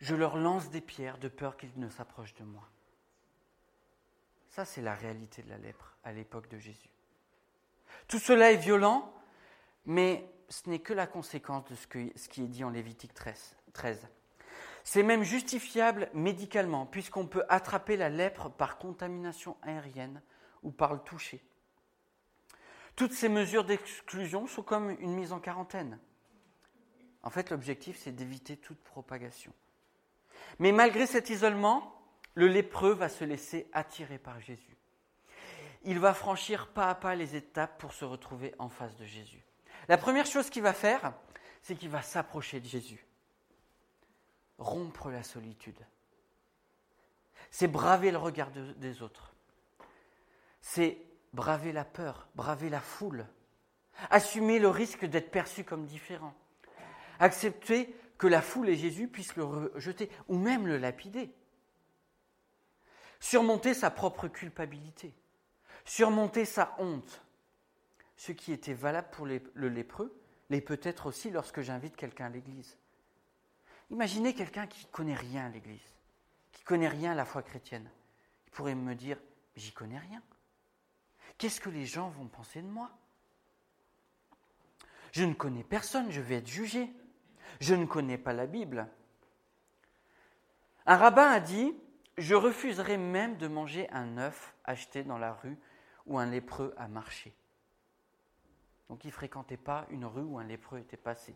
je 0.00 0.14
leur 0.14 0.36
lance 0.36 0.68
des 0.68 0.82
pierres 0.82 1.16
de 1.16 1.28
peur 1.28 1.56
qu'ils 1.56 1.72
ne 1.76 1.88
s'approchent 1.88 2.34
de 2.34 2.44
moi. 2.44 2.68
Ça, 4.50 4.66
c'est 4.66 4.82
la 4.82 4.94
réalité 4.94 5.40
de 5.40 5.48
la 5.48 5.56
lèpre 5.56 5.96
à 6.04 6.12
l'époque 6.12 6.50
de 6.50 6.58
Jésus. 6.58 6.90
Tout 8.06 8.18
cela 8.18 8.52
est 8.52 8.58
violent, 8.58 9.14
Mais 9.86 10.30
ce 10.50 10.68
n'est 10.68 10.80
que 10.80 10.92
la 10.92 11.06
conséquence 11.06 11.64
de 11.70 11.76
ce, 11.76 11.86
qui 11.86 12.42
est 12.42 12.48
dit 12.48 12.64
en 12.64 12.70
Lévitique 12.70 13.14
13. 13.14 14.08
C'est 14.84 15.02
même 15.02 15.22
justifiable 15.22 16.10
médicalement, 16.12 16.84
puisqu'on 16.84 17.26
peut 17.26 17.44
attraper 17.48 17.96
la 17.96 18.10
lèpre 18.10 18.50
par 18.50 18.76
contamination 18.76 19.56
aérienne 19.62 20.20
ou 20.62 20.70
par 20.70 20.92
le 20.92 21.00
toucher. 21.00 21.42
Toutes 22.96 23.12
ces 23.12 23.28
mesures 23.28 23.64
d'exclusion 23.64 24.46
sont 24.46 24.62
comme 24.62 24.90
une 25.00 25.14
mise 25.14 25.32
en 25.32 25.40
quarantaine. 25.40 25.98
En 27.22 27.30
fait, 27.30 27.50
l'objectif, 27.50 27.98
c'est 27.98 28.12
d'éviter 28.12 28.56
toute 28.56 28.82
propagation. 28.82 29.52
Mais 30.58 30.72
malgré 30.72 31.06
cet 31.06 31.30
isolement, 31.30 31.94
le 32.34 32.46
lépreux 32.46 32.92
va 32.92 33.08
se 33.08 33.24
laisser 33.24 33.68
attirer 33.72 34.18
par 34.18 34.40
Jésus. 34.40 34.76
Il 35.84 35.98
va 35.98 36.14
franchir 36.14 36.68
pas 36.68 36.90
à 36.90 36.94
pas 36.94 37.14
les 37.14 37.36
étapes 37.36 37.78
pour 37.78 37.92
se 37.92 38.04
retrouver 38.04 38.54
en 38.58 38.68
face 38.68 38.96
de 38.96 39.04
Jésus. 39.04 39.44
La 39.88 39.96
première 39.96 40.26
chose 40.26 40.50
qu'il 40.50 40.62
va 40.62 40.74
faire, 40.74 41.14
c'est 41.62 41.74
qu'il 41.74 41.88
va 41.88 42.02
s'approcher 42.02 42.60
de 42.60 42.66
Jésus. 42.66 43.06
Rompre 44.58 45.10
la 45.10 45.22
solitude. 45.22 45.80
C'est 47.50 47.68
braver 47.68 48.10
le 48.10 48.18
regard 48.18 48.50
des 48.50 49.02
autres. 49.02 49.34
C'est 50.60 50.98
braver 51.32 51.72
la 51.72 51.84
peur, 51.84 52.28
braver 52.34 52.68
la 52.68 52.80
foule. 52.80 53.26
Assumer 54.10 54.58
le 54.58 54.68
risque 54.68 55.04
d'être 55.04 55.30
perçu 55.30 55.64
comme 55.64 55.86
différent. 55.86 56.34
Accepter 57.18 57.94
que 58.16 58.26
la 58.26 58.40
foule 58.42 58.68
et 58.68 58.76
Jésus 58.76 59.08
puissent 59.08 59.36
le 59.36 59.44
rejeter 59.44 60.10
ou 60.28 60.38
même 60.38 60.66
le 60.66 60.78
lapider. 60.78 61.34
Surmonter 63.18 63.74
sa 63.74 63.90
propre 63.90 64.28
culpabilité. 64.28 65.14
Surmonter 65.84 66.44
sa 66.44 66.74
honte. 66.78 67.22
Ce 68.16 68.32
qui 68.32 68.52
était 68.52 68.74
valable 68.74 69.08
pour 69.10 69.26
le 69.26 69.68
lépreux 69.68 70.14
l'est 70.50 70.60
peut-être 70.60 71.06
aussi 71.06 71.30
lorsque 71.30 71.60
j'invite 71.60 71.96
quelqu'un 71.96 72.26
à 72.26 72.30
l'église. 72.30 72.76
Imaginez 73.90 74.34
quelqu'un 74.34 74.66
qui 74.66 74.84
ne 74.86 74.90
connaît 74.90 75.14
rien 75.14 75.46
à 75.46 75.48
l'église, 75.48 75.80
qui 76.52 76.62
ne 76.62 76.66
connaît 76.66 76.88
rien 76.88 77.12
à 77.12 77.14
la 77.14 77.24
foi 77.24 77.42
chrétienne. 77.42 77.90
Il 78.46 78.50
pourrait 78.52 78.74
me 78.74 78.94
dire, 78.94 79.18
j'y 79.56 79.72
connais 79.72 79.98
rien. 79.98 80.22
Qu'est-ce 81.40 81.62
que 81.62 81.70
les 81.70 81.86
gens 81.86 82.10
vont 82.10 82.28
penser 82.28 82.60
de 82.60 82.68
moi? 82.68 82.90
Je 85.12 85.24
ne 85.24 85.32
connais 85.32 85.64
personne, 85.64 86.10
je 86.10 86.20
vais 86.20 86.34
être 86.34 86.46
jugé. 86.46 86.92
Je 87.60 87.74
ne 87.74 87.86
connais 87.86 88.18
pas 88.18 88.34
la 88.34 88.46
Bible. 88.46 88.86
Un 90.84 90.98
rabbin 90.98 91.30
a 91.30 91.40
dit, 91.40 91.74
je 92.18 92.34
refuserai 92.34 92.98
même 92.98 93.38
de 93.38 93.48
manger 93.48 93.88
un 93.90 94.18
œuf 94.18 94.54
acheté 94.64 95.02
dans 95.02 95.16
la 95.16 95.32
rue 95.32 95.56
où 96.04 96.18
un 96.18 96.26
lépreux 96.26 96.74
a 96.76 96.88
marché. 96.88 97.34
Donc 98.90 99.04
il 99.04 99.08
ne 99.08 99.12
fréquentait 99.12 99.56
pas 99.56 99.86
une 99.88 100.04
rue 100.04 100.20
où 100.20 100.38
un 100.38 100.44
lépreux 100.44 100.80
était 100.80 100.98
passé. 100.98 101.34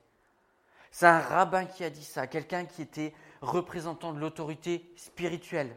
C'est 0.91 1.07
un 1.07 1.19
rabbin 1.19 1.65
qui 1.65 1.83
a 1.83 1.89
dit 1.89 2.05
ça, 2.05 2.27
quelqu'un 2.27 2.67
qui 2.67 2.83
était 2.83 3.15
représentant 3.41 4.13
de 4.13 4.21
l'autorité 4.21 4.93
spirituelle. 4.97 5.75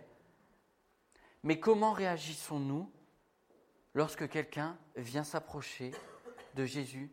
Mais 1.43 1.61
comment 1.61 1.93
réagissons-nous 1.93 2.91
lorsque 3.97 4.29
quelqu'un 4.29 4.77
vient 4.95 5.23
s'approcher 5.23 5.91
de 6.53 6.65
Jésus 6.65 7.09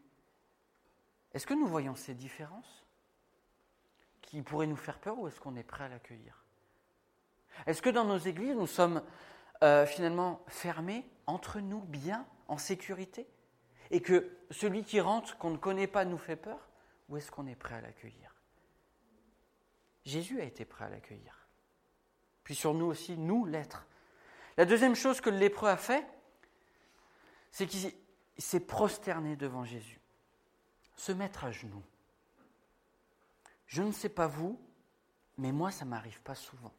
Est-ce 1.32 1.46
que 1.46 1.54
nous 1.54 1.66
voyons 1.66 1.94
ces 1.94 2.12
différences 2.12 2.84
qui 4.20 4.42
pourraient 4.42 4.66
nous 4.66 4.76
faire 4.76 4.98
peur 4.98 5.18
ou 5.18 5.26
est-ce 5.26 5.40
qu'on 5.40 5.56
est 5.56 5.62
prêt 5.62 5.84
à 5.84 5.88
l'accueillir? 5.88 6.44
Est-ce 7.66 7.80
que 7.80 7.88
dans 7.88 8.04
nos 8.04 8.18
églises, 8.18 8.54
nous 8.54 8.66
sommes 8.66 9.02
euh, 9.62 9.86
finalement 9.86 10.44
fermés 10.46 11.08
entre 11.26 11.58
nous, 11.60 11.80
bien, 11.80 12.26
en 12.48 12.58
sécurité? 12.58 13.26
Et 13.90 14.02
que 14.02 14.36
celui 14.50 14.84
qui 14.84 15.00
rentre, 15.00 15.38
qu'on 15.38 15.52
ne 15.52 15.56
connaît 15.56 15.86
pas, 15.86 16.04
nous 16.04 16.18
fait 16.18 16.36
peur 16.36 16.68
Ou 17.08 17.16
est-ce 17.16 17.30
qu'on 17.30 17.46
est 17.46 17.56
prêt 17.56 17.76
à 17.76 17.80
l'accueillir? 17.80 18.34
Jésus 20.04 20.38
a 20.38 20.44
été 20.44 20.66
prêt 20.66 20.84
à 20.84 20.90
l'accueillir. 20.90 21.48
Puis 22.42 22.54
sur 22.54 22.74
nous 22.74 22.86
aussi, 22.86 23.16
nous, 23.16 23.46
l'être. 23.46 23.86
La 24.58 24.66
deuxième 24.66 24.94
chose 24.94 25.22
que 25.22 25.30
le 25.30 25.38
lépreux 25.38 25.70
a 25.70 25.78
fait, 25.78 26.06
c'est 27.54 27.68
qu'il 27.68 27.94
s'est 28.36 28.58
prosterné 28.58 29.36
devant 29.36 29.62
Jésus, 29.64 30.00
se 30.96 31.12
mettre 31.12 31.44
à 31.44 31.52
genoux. 31.52 31.84
Je 33.68 33.84
ne 33.84 33.92
sais 33.92 34.08
pas 34.08 34.26
vous, 34.26 34.60
mais 35.38 35.52
moi, 35.52 35.70
ça 35.70 35.84
m'arrive 35.84 36.20
pas 36.22 36.34
souvent. 36.34 36.72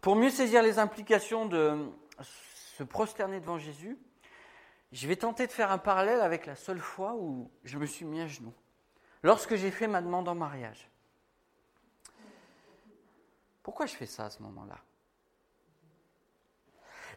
Pour 0.00 0.16
mieux 0.16 0.28
saisir 0.28 0.60
les 0.60 0.80
implications 0.80 1.46
de 1.46 1.88
se 2.20 2.82
prosterner 2.82 3.38
devant 3.38 3.58
Jésus, 3.58 3.96
je 4.90 5.06
vais 5.06 5.14
tenter 5.14 5.46
de 5.46 5.52
faire 5.52 5.70
un 5.70 5.78
parallèle 5.78 6.20
avec 6.20 6.44
la 6.44 6.56
seule 6.56 6.80
fois 6.80 7.14
où 7.14 7.48
je 7.62 7.78
me 7.78 7.86
suis 7.86 8.04
mis 8.04 8.22
à 8.22 8.26
genoux, 8.26 8.54
lorsque 9.22 9.54
j'ai 9.54 9.70
fait 9.70 9.86
ma 9.86 10.02
demande 10.02 10.26
en 10.28 10.34
mariage. 10.34 10.90
Pourquoi 13.62 13.86
je 13.86 13.94
fais 13.94 14.06
ça 14.06 14.24
à 14.24 14.30
ce 14.30 14.42
moment-là? 14.42 14.80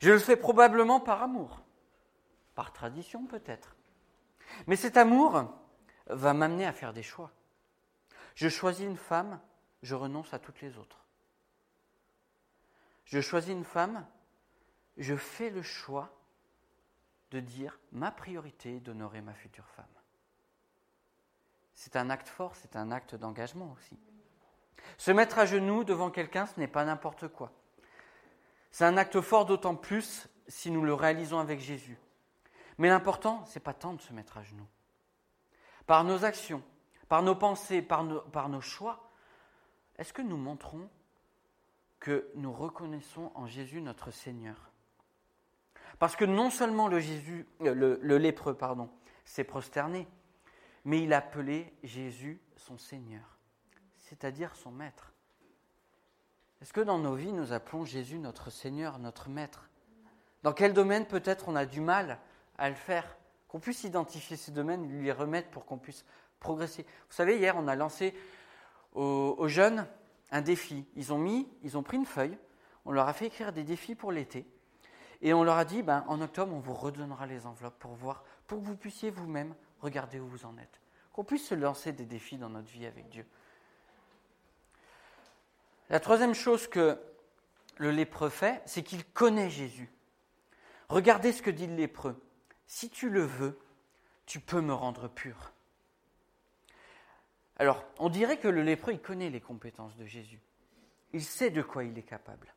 Je 0.01 0.11
le 0.11 0.19
fais 0.19 0.35
probablement 0.35 0.99
par 0.99 1.23
amour, 1.23 1.61
par 2.55 2.73
tradition 2.73 3.25
peut-être. 3.25 3.75
Mais 4.67 4.75
cet 4.75 4.97
amour 4.97 5.45
va 6.07 6.33
m'amener 6.33 6.65
à 6.65 6.73
faire 6.73 6.93
des 6.93 7.03
choix. 7.03 7.31
Je 8.35 8.49
choisis 8.49 8.85
une 8.85 8.97
femme, 8.97 9.39
je 9.81 9.95
renonce 9.95 10.33
à 10.33 10.39
toutes 10.39 10.61
les 10.61 10.77
autres. 10.77 11.05
Je 13.05 13.21
choisis 13.21 13.51
une 13.51 13.63
femme, 13.63 14.05
je 14.97 15.15
fais 15.15 15.49
le 15.49 15.61
choix 15.61 16.13
de 17.31 17.39
dire 17.39 17.79
ma 17.91 18.11
priorité 18.11 18.77
est 18.77 18.79
d'honorer 18.79 19.21
ma 19.21 19.33
future 19.33 19.67
femme. 19.69 19.85
C'est 21.73 21.95
un 21.95 22.09
acte 22.09 22.27
fort, 22.27 22.55
c'est 22.55 22.75
un 22.75 22.91
acte 22.91 23.15
d'engagement 23.15 23.75
aussi. 23.77 23.97
Se 24.97 25.11
mettre 25.11 25.39
à 25.39 25.45
genoux 25.45 25.83
devant 25.83 26.09
quelqu'un, 26.09 26.45
ce 26.45 26.59
n'est 26.59 26.67
pas 26.67 26.85
n'importe 26.85 27.27
quoi. 27.27 27.51
C'est 28.71 28.85
un 28.85 28.97
acte 28.97 29.21
fort 29.21 29.45
d'autant 29.45 29.75
plus 29.75 30.27
si 30.47 30.71
nous 30.71 30.83
le 30.83 30.93
réalisons 30.93 31.39
avec 31.39 31.59
Jésus. 31.59 31.97
Mais 32.77 32.89
l'important, 32.89 33.43
ce 33.45 33.57
n'est 33.57 33.63
pas 33.63 33.73
tant 33.73 33.93
de 33.93 34.01
se 34.01 34.13
mettre 34.13 34.37
à 34.37 34.43
genoux. 34.43 34.67
Par 35.85 36.03
nos 36.03 36.25
actions, 36.25 36.61
par 37.07 37.23
nos 37.23 37.35
pensées, 37.35 37.81
par 37.81 38.03
nos, 38.03 38.61
choix, 38.61 39.09
est-ce 39.97 40.13
que 40.13 40.21
nous 40.21 40.37
montrons 40.37 40.89
que 41.99 42.29
nous 42.35 42.53
reconnaissons 42.53 43.31
en 43.35 43.47
Jésus 43.47 43.81
notre 43.81 44.11
Seigneur? 44.11 44.71
Parce 45.99 46.15
que 46.15 46.25
non 46.25 46.49
seulement 46.49 46.87
le, 46.87 46.99
euh, 47.61 48.17
lépreux 48.17 48.53
pardon, 48.53 48.89
s'est 49.25 49.43
prosterné, 49.43 50.07
mais 50.85 51.01
il 51.01 51.13
a 51.13 51.17
appelé 51.17 51.73
Jésus 51.83 52.39
son 52.55 52.77
Seigneur, 52.77 53.37
c'est-à-dire 53.97 54.55
son 54.55 54.71
Maître. 54.71 55.13
Est-ce 56.61 56.73
que 56.73 56.81
dans 56.81 56.97
nos 56.97 57.15
vies, 57.15 57.33
nous 57.33 57.53
appelons 57.53 57.85
Jésus 57.85 58.19
notre 58.19 58.49
Seigneur, 58.49 58.99
notre 58.99 59.29
Maître? 59.29 59.69
Dans 60.43 60.53
quel 60.53 60.73
domaine 60.73 61.05
peut-être 61.05 61.49
on 61.49 61.55
a 61.55 61.65
du 61.65 61.81
mal 61.81 62.19
à 62.57 62.69
le 62.69 62.75
faire? 62.75 63.17
Qu'on 63.47 63.59
puisse 63.59 63.83
identifier 63.83 64.37
ces 64.37 64.51
domaines, 64.51 64.89
lui 64.89 65.05
les 65.05 65.11
remettre 65.11 65.49
pour 65.49 65.65
qu'on 65.65 65.77
puisse 65.77 66.03
progresser. 66.39 66.83
Vous 66.83 67.15
savez, 67.15 67.37
hier, 67.37 67.55
on 67.57 67.67
a 67.67 67.75
lancé 67.75 68.13
aux, 68.93 69.47
jeunes 69.47 69.87
un 70.31 70.41
défi. 70.41 70.85
Ils 70.95 71.13
ont 71.13 71.17
mis, 71.17 71.47
ils 71.63 71.77
ont 71.77 71.83
pris 71.83 71.97
une 71.97 72.05
feuille, 72.05 72.37
on 72.85 72.91
leur 72.91 73.07
a 73.07 73.13
fait 73.13 73.27
écrire 73.27 73.53
des 73.53 73.63
défis 73.63 73.95
pour 73.95 74.11
l'été, 74.11 74.45
et 75.21 75.33
on 75.33 75.43
leur 75.43 75.57
a 75.57 75.65
dit, 75.65 75.83
ben, 75.83 76.03
en 76.07 76.21
octobre, 76.21 76.53
on 76.53 76.59
vous 76.59 76.73
redonnera 76.73 77.25
les 77.25 77.45
enveloppes 77.45 77.79
pour 77.79 77.93
voir, 77.93 78.23
pour 78.47 78.59
que 78.59 78.65
vous 78.65 78.75
puissiez 78.75 79.09
vous-même 79.09 79.55
regarder 79.79 80.19
où 80.19 80.27
vous 80.27 80.45
en 80.45 80.57
êtes. 80.57 80.81
Qu'on 81.13 81.23
puisse 81.23 81.47
se 81.47 81.55
lancer 81.55 81.91
des 81.91 82.05
défis 82.05 82.37
dans 82.37 82.49
notre 82.49 82.69
vie 82.69 82.85
avec 82.85 83.09
Dieu. 83.09 83.25
La 85.89 85.99
troisième 85.99 86.33
chose 86.33 86.67
que 86.67 86.99
le 87.77 87.91
lépreux 87.91 88.29
fait, 88.29 88.61
c'est 88.65 88.83
qu'il 88.83 89.05
connaît 89.05 89.49
Jésus. 89.49 89.89
Regardez 90.89 91.31
ce 91.31 91.41
que 91.41 91.51
dit 91.51 91.67
le 91.67 91.75
lépreux. 91.75 92.21
Si 92.65 92.89
tu 92.89 93.09
le 93.09 93.23
veux, 93.23 93.59
tu 94.25 94.39
peux 94.39 94.61
me 94.61 94.73
rendre 94.73 95.07
pur. 95.07 95.53
Alors, 97.57 97.83
on 97.97 98.09
dirait 98.09 98.37
que 98.37 98.47
le 98.47 98.61
lépreux, 98.61 98.93
il 98.93 99.01
connaît 99.01 99.29
les 99.29 99.41
compétences 99.41 99.95
de 99.95 100.05
Jésus. 100.05 100.41
Il 101.13 101.23
sait 101.23 101.49
de 101.49 101.61
quoi 101.61 101.83
il 101.83 101.97
est 101.97 102.03
capable. 102.03 102.53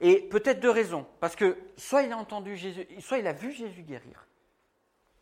Et 0.00 0.20
peut-être 0.20 0.60
deux 0.60 0.70
raisons. 0.70 1.06
Parce 1.20 1.36
que 1.36 1.58
soit 1.76 2.02
il 2.02 2.12
a 2.12 2.16
entendu 2.16 2.56
Jésus, 2.56 2.86
soit 3.00 3.18
il 3.18 3.26
a 3.26 3.32
vu 3.32 3.52
Jésus 3.52 3.82
guérir. 3.82 4.26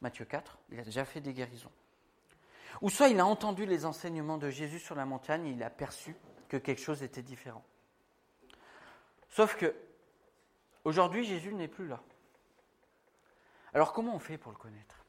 Matthieu 0.01 0.25
4, 0.25 0.59
il 0.71 0.81
a 0.81 0.85
déjà 0.85 1.05
fait 1.05 1.21
des 1.21 1.33
guérisons. 1.33 1.73
Ou 2.83 2.91
soit 2.91 3.09
il 3.09 3.19
a 3.21 3.27
entendu 3.27 3.67
les 3.67 3.85
enseignements 3.85 4.39
de 4.39 4.51
Jésus 4.51 4.79
sur 4.79 4.95
la 4.95 5.07
montagne 5.07 5.47
et 5.47 5.51
il 5.51 5.63
a 5.63 5.71
perçu 5.71 6.15
que 6.49 6.57
quelque 6.57 6.81
chose 6.81 7.03
était 7.03 7.23
différent. 7.23 7.65
Sauf 9.29 9.57
que 9.57 9.75
aujourd'hui, 10.85 11.25
Jésus 11.25 11.55
n'est 11.55 11.69
plus 11.69 11.87
là. 11.87 12.01
Alors 13.75 13.93
comment 13.93 14.15
on 14.15 14.19
fait 14.19 14.39
pour 14.39 14.53
le 14.53 14.59
connaître? 14.59 15.05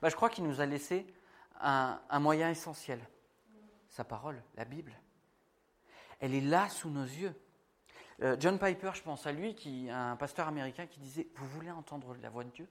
Ben, 0.00 0.08
Je 0.08 0.16
crois 0.16 0.30
qu'il 0.30 0.44
nous 0.44 0.60
a 0.60 0.66
laissé 0.66 1.06
un, 1.60 1.98
moyen 2.20 2.50
essentiel, 2.50 3.00
sa 3.88 4.04
parole, 4.04 4.42
la 4.56 4.64
Bible. 4.64 4.92
Elle 6.20 6.34
est 6.34 6.40
là 6.40 6.68
sous 6.68 6.90
nos 6.90 7.04
yeux. 7.04 7.34
Euh, 8.22 8.36
John 8.40 8.58
Piper, 8.58 8.92
je 8.94 9.02
pense 9.02 9.26
à 9.26 9.32
lui, 9.32 9.54
qui 9.54 9.90
un 9.90 10.16
pasteur 10.16 10.48
américain 10.48 10.86
qui 10.86 10.98
disait 11.00 11.28
Vous 11.34 11.46
voulez 11.46 11.70
entendre 11.70 12.16
la 12.22 12.30
voix 12.30 12.44
de 12.44 12.50
Dieu? 12.50 12.68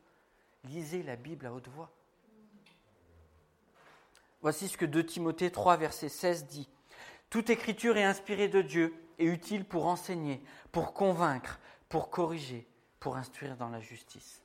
Lisez 0.63 1.03
la 1.03 1.15
Bible 1.15 1.45
à 1.45 1.53
haute 1.53 1.67
voix. 1.67 1.91
Voici 4.41 4.67
ce 4.67 4.77
que 4.77 4.86
2 4.86 5.05
Timothée 5.05 5.51
3, 5.51 5.77
verset 5.77 6.10
16 6.10 6.48
dit. 6.48 6.69
Toute 7.35 7.49
écriture 7.49 7.97
est 7.97 8.03
inspirée 8.05 8.47
de 8.47 8.61
Dieu 8.61 8.95
et 9.19 9.25
utile 9.25 9.65
pour 9.65 9.87
enseigner, 9.87 10.41
pour 10.71 10.93
convaincre, 10.93 11.59
pour 11.89 12.09
corriger, 12.09 12.65
pour 13.01 13.17
instruire 13.17 13.57
dans 13.57 13.67
la 13.67 13.81
justice. 13.81 14.41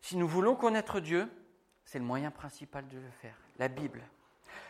Si 0.00 0.16
nous 0.16 0.28
voulons 0.28 0.54
connaître 0.54 1.00
Dieu, 1.00 1.28
c'est 1.84 1.98
le 1.98 2.04
moyen 2.04 2.30
principal 2.30 2.86
de 2.86 2.96
le 2.96 3.10
faire, 3.20 3.34
la 3.58 3.66
Bible. 3.66 4.04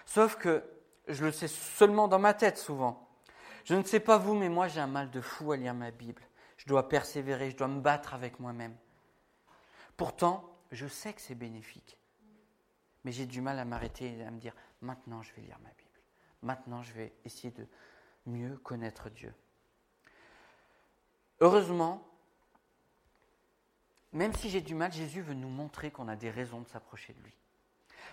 Sauf 0.07 0.37
que 0.37 0.65
je 1.09 1.27
le 1.27 1.31
sais 1.31 1.47
seulement 1.47 2.09
dans 2.09 2.19
ma 2.19 2.33
tête 2.33 2.57
souvent. 2.57 3.07
Je 3.67 3.75
ne 3.75 3.83
sais 3.83 4.01
pas 4.01 4.17
vous, 4.17 4.33
mais 4.33 4.49
moi 4.49 4.67
j'ai 4.67 4.81
un 4.81 4.87
mal 4.87 5.11
de 5.11 5.21
fou 5.21 5.53
à 5.53 5.59
lire 5.59 5.75
ma 5.75 5.91
Bible. 5.91 6.23
Je 6.57 6.65
dois 6.65 6.89
persévérer, 6.89 7.51
je 7.51 7.57
dois 7.59 7.69
me 7.69 7.83
battre 7.83 8.15
avec 8.15 8.41
moi-même. 8.41 8.75
Pourtant, 9.99 10.57
je 10.71 10.87
sais 10.87 11.13
que 11.13 11.21
c'est 11.21 11.35
bénéfique. 11.35 11.99
Mais 13.05 13.13
j'ai 13.13 13.27
du 13.27 13.43
mal 13.43 13.59
à 13.59 13.67
m'arrêter 13.67 14.17
et 14.17 14.25
à 14.25 14.31
me 14.31 14.41
dire, 14.41 14.55
maintenant 14.81 15.21
je 15.21 15.35
vais 15.35 15.43
lire 15.43 15.59
ma 15.63 15.69
Bible. 15.69 15.92
Maintenant 16.43 16.83
je 16.83 16.93
vais 16.93 17.13
essayer 17.25 17.51
de 17.51 17.67
mieux 18.27 18.57
connaître 18.59 19.11
Dieu. 19.11 19.35
Heureusement, 21.41 22.07
même 24.13 24.35
si 24.35 24.51
j'ai 24.51 24.61
du 24.61 24.75
mal, 24.75 24.93
Jésus 24.93 25.23
veut 25.23 25.35
nous 25.35 25.49
montrer 25.49 25.91
qu'on 25.91 26.09
a 26.09 26.17
des 26.17 26.31
raisons 26.31 26.61
de 26.61 26.69
s'approcher 26.69 27.15
de 27.15 27.23
lui. 27.23 27.35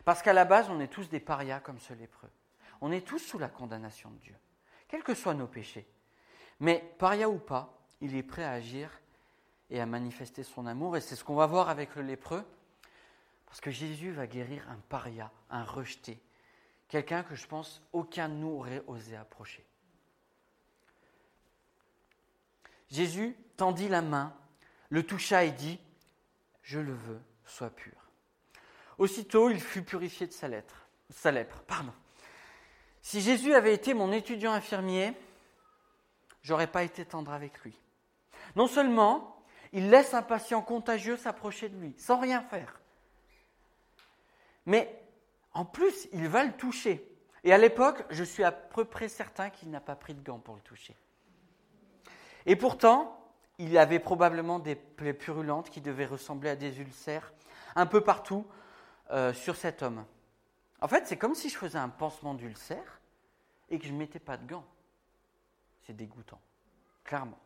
Parce 0.05 0.21
qu'à 0.21 0.33
la 0.33 0.45
base, 0.45 0.69
on 0.69 0.79
est 0.79 0.87
tous 0.87 1.09
des 1.09 1.19
parias 1.19 1.59
comme 1.59 1.79
ce 1.79 1.93
lépreux. 1.93 2.29
On 2.81 2.91
est 2.91 3.05
tous 3.05 3.19
sous 3.19 3.37
la 3.37 3.49
condamnation 3.49 4.09
de 4.11 4.17
Dieu, 4.19 4.35
quels 4.87 5.03
que 5.03 5.13
soient 5.13 5.33
nos 5.33 5.47
péchés. 5.47 5.87
Mais 6.59 6.95
paria 6.97 7.29
ou 7.29 7.37
pas, 7.37 7.77
il 8.01 8.15
est 8.15 8.23
prêt 8.23 8.43
à 8.43 8.51
agir 8.51 8.89
et 9.69 9.81
à 9.81 9.85
manifester 9.85 10.43
son 10.43 10.65
amour. 10.65 10.97
Et 10.97 11.01
c'est 11.01 11.15
ce 11.15 11.23
qu'on 11.23 11.35
va 11.35 11.45
voir 11.45 11.69
avec 11.69 11.95
le 11.95 12.01
lépreux. 12.01 12.43
Parce 13.45 13.61
que 13.61 13.71
Jésus 13.71 14.11
va 14.11 14.27
guérir 14.27 14.69
un 14.69 14.79
paria, 14.89 15.31
un 15.49 15.63
rejeté. 15.63 16.19
Quelqu'un 16.89 17.23
que 17.23 17.35
je 17.35 17.45
pense 17.47 17.81
aucun 17.93 18.27
de 18.27 18.33
nous 18.33 18.49
aurait 18.49 18.83
osé 18.87 19.15
approcher. 19.15 19.63
Jésus 22.89 23.35
tendit 23.55 23.87
la 23.87 24.01
main, 24.01 24.35
le 24.89 25.05
toucha 25.05 25.45
et 25.45 25.51
dit 25.51 25.79
Je 26.63 26.79
le 26.79 26.93
veux, 26.93 27.21
sois 27.45 27.69
pur. 27.69 27.93
Aussitôt, 28.97 29.49
il 29.49 29.61
fut 29.61 29.83
purifié 29.83 30.25
de 30.27 30.33
sa, 30.33 30.47
sa 31.11 31.31
lèpre. 31.31 31.61
Pardon. 31.61 31.93
Si 33.01 33.21
Jésus 33.21 33.53
avait 33.53 33.73
été 33.73 33.93
mon 33.93 34.11
étudiant 34.11 34.51
infirmier, 34.51 35.13
j'aurais 36.41 36.67
pas 36.67 36.83
été 36.83 37.05
tendre 37.05 37.31
avec 37.31 37.59
lui. 37.59 37.77
Non 38.55 38.67
seulement 38.67 39.39
il 39.73 39.91
laisse 39.91 40.15
un 40.15 40.23
patient 40.23 40.63
contagieux 40.63 41.17
s'approcher 41.17 41.69
de 41.69 41.77
lui, 41.77 41.93
sans 41.97 42.19
rien 42.19 42.41
faire, 42.41 42.79
mais 44.65 45.03
en 45.53 45.65
plus, 45.65 46.07
il 46.13 46.27
va 46.27 46.43
le 46.43 46.53
toucher. 46.53 47.05
Et 47.43 47.53
à 47.53 47.57
l'époque, 47.57 48.03
je 48.09 48.23
suis 48.23 48.43
à 48.43 48.51
peu 48.51 48.85
près 48.85 49.07
certain 49.07 49.49
qu'il 49.49 49.69
n'a 49.69 49.79
pas 49.79 49.95
pris 49.95 50.13
de 50.13 50.21
gants 50.21 50.39
pour 50.39 50.55
le 50.55 50.61
toucher. 50.61 50.95
Et 52.45 52.55
pourtant, 52.55 53.15
il 53.57 53.77
avait 53.77 53.99
probablement 53.99 54.59
des 54.59 54.75
plaies 54.75 55.13
purulentes 55.13 55.69
qui 55.69 55.81
devaient 55.81 56.05
ressembler 56.05 56.49
à 56.49 56.55
des 56.55 56.79
ulcères 56.79 57.33
un 57.75 57.85
peu 57.85 58.01
partout 58.01 58.45
euh, 59.11 59.33
sur 59.33 59.55
cet 59.55 59.83
homme. 59.83 60.05
En 60.81 60.87
fait, 60.87 61.07
c'est 61.07 61.17
comme 61.17 61.35
si 61.35 61.49
je 61.49 61.57
faisais 61.57 61.77
un 61.77 61.89
pansement 61.89 62.33
d'ulcère 62.33 63.01
et 63.69 63.79
que 63.79 63.85
je 63.85 63.91
ne 63.91 63.97
mettais 63.97 64.19
pas 64.19 64.37
de 64.37 64.47
gants. 64.47 64.65
C'est 65.85 65.95
dégoûtant, 65.95 66.39
clairement. 67.03 67.39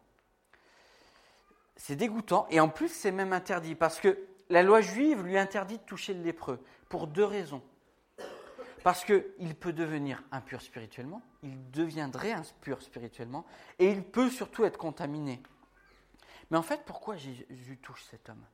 C'est 1.76 1.96
dégoûtant 1.96 2.48
et 2.50 2.60
en 2.60 2.70
plus 2.70 2.90
c'est 2.90 3.12
même 3.12 3.34
interdit 3.34 3.76
parce 3.76 4.00
que 4.00 4.20
la 4.50 4.62
loi 4.62 4.82
juive 4.82 5.24
lui 5.24 5.38
interdit 5.38 5.78
de 5.78 5.84
toucher 5.84 6.14
le 6.14 6.22
lépreux 6.22 6.64
pour 6.90 7.08
deux 7.08 7.26
raisons. 7.26 7.64
Parce 8.84 9.06
qu'il 9.06 9.56
peut 9.56 9.72
devenir 9.72 10.22
impur 10.32 10.62
spirituellement, 10.62 11.22
il 11.42 11.72
deviendrait 11.72 12.34
impur 12.34 12.82
spirituellement, 12.82 13.46
et 13.80 13.90
il 13.90 14.04
peut 14.04 14.30
surtout 14.30 14.66
être 14.66 14.78
contaminé. 14.78 15.42
Mais 16.52 16.58
en 16.58 16.64
fait, 16.64 16.84
pourquoi 16.86 17.16
Jésus 17.16 17.80
touche 17.82 18.04
cet 18.04 18.30
homme? 18.30 18.46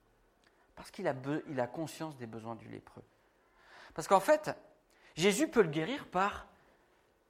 Parce 0.76 0.92
qu'il 0.92 1.08
a, 1.08 1.16
il 1.50 1.60
a 1.60 1.68
conscience 1.68 2.16
des 2.16 2.28
besoins 2.28 2.56
du 2.56 2.70
lépreux. 2.70 3.04
Parce 3.96 4.08
qu'en 4.08 4.20
fait, 4.20 4.52
Jésus 5.16 5.48
peut 5.50 5.64
le 5.64 5.70
guérir 5.70 6.08
par 6.08 6.48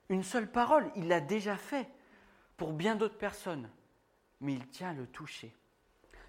une 0.10 0.24
seule 0.24 0.52
parole. 0.52 0.92
Il 0.96 1.08
l'a 1.08 1.22
déjà 1.22 1.56
fait 1.56 1.90
pour 2.58 2.74
bien 2.74 2.96
d'autres 2.96 3.18
personnes. 3.18 3.70
Mais 4.42 4.54
il 4.54 4.68
tient 4.68 4.90
à 4.90 4.94
le 4.94 5.08
toucher. 5.08 5.56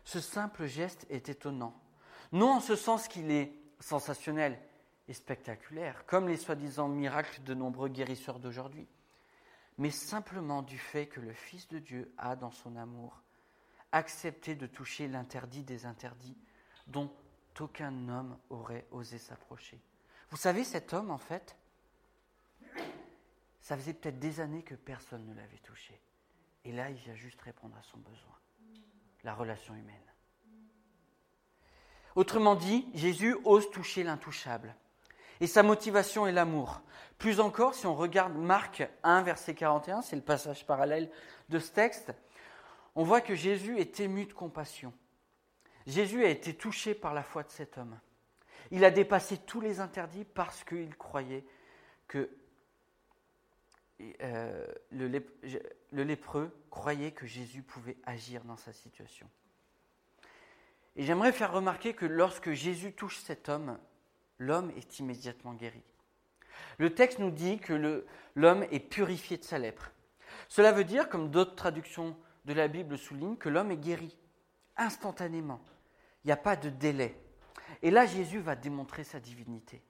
Ce 0.05 0.21
simple 0.21 0.67
geste 0.67 1.07
est 1.11 1.29
étonnant. 1.29 1.79
Non 2.33 2.53
en 2.53 2.61
ce 2.61 2.77
sens 2.77 3.09
qu'il 3.09 3.31
est 3.31 3.53
sensationnel, 3.81 4.59
spectaculaire, 5.15 6.05
comme 6.07 6.29
les 6.29 6.37
soi-disant 6.37 6.89
miracles 6.89 7.43
de 7.43 7.55
nombreux 7.55 7.89
guérisseurs 7.89 8.39
d'aujourd'hui, 8.39 8.87
mais 9.79 9.91
simplement 9.91 10.63
du 10.63 10.79
fait 10.79 11.07
que 11.07 11.21
le 11.21 11.33
Fils 11.33 11.69
de 11.69 11.79
Dieu 11.79 12.13
a, 12.19 12.37
dans 12.37 12.51
son 12.51 12.77
amour, 12.77 13.23
accepté 13.93 14.55
de 14.55 14.67
toucher 14.67 15.09
l'interdit 15.09 15.63
des 15.65 15.87
interdits 15.87 16.37
dont 16.87 17.11
aucun 17.59 18.09
homme 18.09 18.39
aurait 18.49 18.87
osé 18.91 19.19
s'approcher. 19.19 19.79
Vous 20.31 20.37
savez, 20.37 20.65
cet 20.65 20.95
homme, 20.95 21.11
en 21.11 21.19
fait, 21.19 21.57
ça 23.61 23.77
faisait 23.77 23.95
peut-être 23.95 24.19
des 24.19 24.41
années 24.41 24.63
que 24.63 24.75
personne 24.75 25.27
ne 25.27 25.35
l'avait 25.35 25.59
touché. 25.59 26.01
Et 26.65 26.73
là, 26.73 26.91
il 26.91 26.97
vient 26.97 27.15
juste 27.15 27.41
répondre 27.43 27.77
à 27.77 27.83
son 27.83 27.99
besoin, 27.99 28.39
la 29.25 29.35
relation 29.35 29.75
humaine. 29.75 29.97
Autrement 32.17 32.55
dit, 32.55 32.87
Jésus 32.95 33.37
ose 33.45 33.71
toucher 33.71 34.03
l'intouchable. 34.03 34.75
Et 35.41 35.47
sa 35.47 35.63
motivation 35.63 36.27
est 36.27 36.33
l'amour. 36.33 36.83
Plus 37.19 37.41
encore, 37.41 37.75
si 37.75 37.87
on 37.87 37.95
regarde 37.95 38.35
Marc 38.35 38.87
1, 39.03 39.23
verset 39.23 39.55
41, 39.55 40.03
c'est 40.03 40.17
le 40.17 40.23
passage 40.23 40.67
parallèle 40.67 41.11
de 41.49 41.59
ce 41.59 41.73
texte, 41.73 42.13
on 42.95 43.05
voit 43.05 43.21
que 43.21 43.35
Jésus 43.35 43.79
est 43.79 44.01
ému 44.01 44.27
de 44.27 44.33
compassion. 44.33 44.93
Jésus 45.87 46.25
a 46.25 46.29
été 46.29 46.55
touché 46.55 46.95
par 46.95 47.15
la 47.15 47.23
foi 47.23 47.43
de 47.43 47.51
cet 47.51 47.79
homme. 47.79 47.99
Il 48.71 48.85
a 48.85 48.91
dépassé 48.91 49.39
tous 49.39 49.61
les 49.61 49.81
interdits 49.81 50.25
parce 50.25 50.63
qu'il 50.65 50.97
croyait 50.97 51.45
que 52.07 52.31
euh, 54.23 54.67
le, 54.91 55.09
le 55.93 56.05
lépreux 56.05 56.55
croyait 56.71 57.13
que 57.13 57.27
Jésus 57.27 57.63
pouvait 57.63 57.97
agir 58.05 58.45
dans 58.45 58.57
sa 58.57 58.73
situation. 58.73 59.29
Et 60.97 61.05
j'aimerais 61.05 61.33
faire 61.33 61.53
remarquer 61.53 61.95
que 61.95 62.07
lorsque 62.07 62.53
Jésus 62.53 62.93
touche 62.93 63.19
cet 63.19 63.49
homme, 63.49 63.79
l'homme 64.41 64.73
est 64.77 64.99
immédiatement 64.99 65.55
guéri. 65.55 65.83
Le 66.79 66.93
texte 66.93 67.21
nous 67.21 67.31
dit 67.31 67.59
que 67.59 68.05
l'homme 68.35 68.65
est 68.71 68.81
purifié 68.81 69.37
de 69.37 69.45
sa 69.45 69.59
lèpre. 69.59 69.93
Cela 70.49 70.73
veut 70.73 70.85
dire, 70.85 71.09
comme 71.09 71.31
d'autres 71.31 71.55
traductions 71.55 72.17
de 72.47 72.53
la 72.53 72.67
Bible 72.67 72.99
soulignent, 72.99 73.37
que 73.37 73.49
l'homme 73.49 73.71
est 73.71 73.77
guéri 73.77 74.17
instantanément. 74.77 75.61
Il 76.25 76.29
n'y 76.29 76.33
a 76.33 76.37
pas 76.37 76.57
de 76.57 76.71
délai. 76.71 77.17
Et 77.83 77.91
là, 77.91 78.07
Jésus 78.07 78.41
va 78.41 78.57
démontrer 78.57 79.05
sa 79.05 79.21
divinité, 79.21 79.83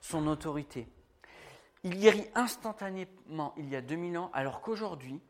son 0.00 0.26
autorité. 0.26 0.88
Il 1.84 1.98
guérit 1.98 2.26
instantanément 2.34 3.54
il 3.56 3.68
y 3.68 3.76
a 3.76 3.80
2000 3.80 4.18
ans, 4.18 4.30
alors 4.32 4.60
qu'aujourd'hui, 4.62 5.20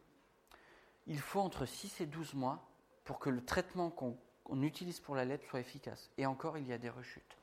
il 1.06 1.20
faut 1.20 1.40
entre 1.40 1.66
6 1.66 2.00
et 2.00 2.06
12 2.06 2.34
mois 2.34 2.68
pour 3.04 3.18
que 3.18 3.30
le 3.30 3.44
traitement 3.44 3.90
qu'on 3.90 4.62
utilise 4.62 5.00
pour 5.00 5.14
la 5.14 5.24
lettre 5.24 5.46
soit 5.48 5.60
efficace. 5.60 6.10
Et 6.18 6.26
encore, 6.26 6.56
il 6.56 6.66
y 6.66 6.72
a 6.72 6.78
des 6.78 6.88
rechutes. 6.90 7.36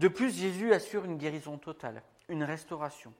De 0.00 0.08
plus, 0.08 0.34
Jésus 0.34 0.72
assure 0.72 1.04
une 1.04 1.18
guérison 1.18 1.58
totale, 1.58 2.02
une 2.30 2.42
restauration. 2.42 3.12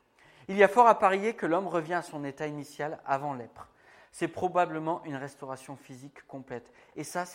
Il 0.49 0.57
y 0.57 0.64
a 0.64 0.69
fort 0.69 0.87
à 0.87 0.99
parier 0.99 1.35
que 1.35 1.45
l'homme 1.45 1.66
revient 1.66 1.93
à 1.93 2.01
son 2.01 2.25
état 2.25 2.47
initial 2.47 2.99
avant 3.05 3.35
lèpre. 3.35 3.69
C'est 4.12 4.29
probablement 4.29 5.05
une 5.05 5.16
restauration 5.16 5.77
physique 5.77 6.27
complète. 6.27 6.73
Et 6.97 7.05
ça, 7.05 7.27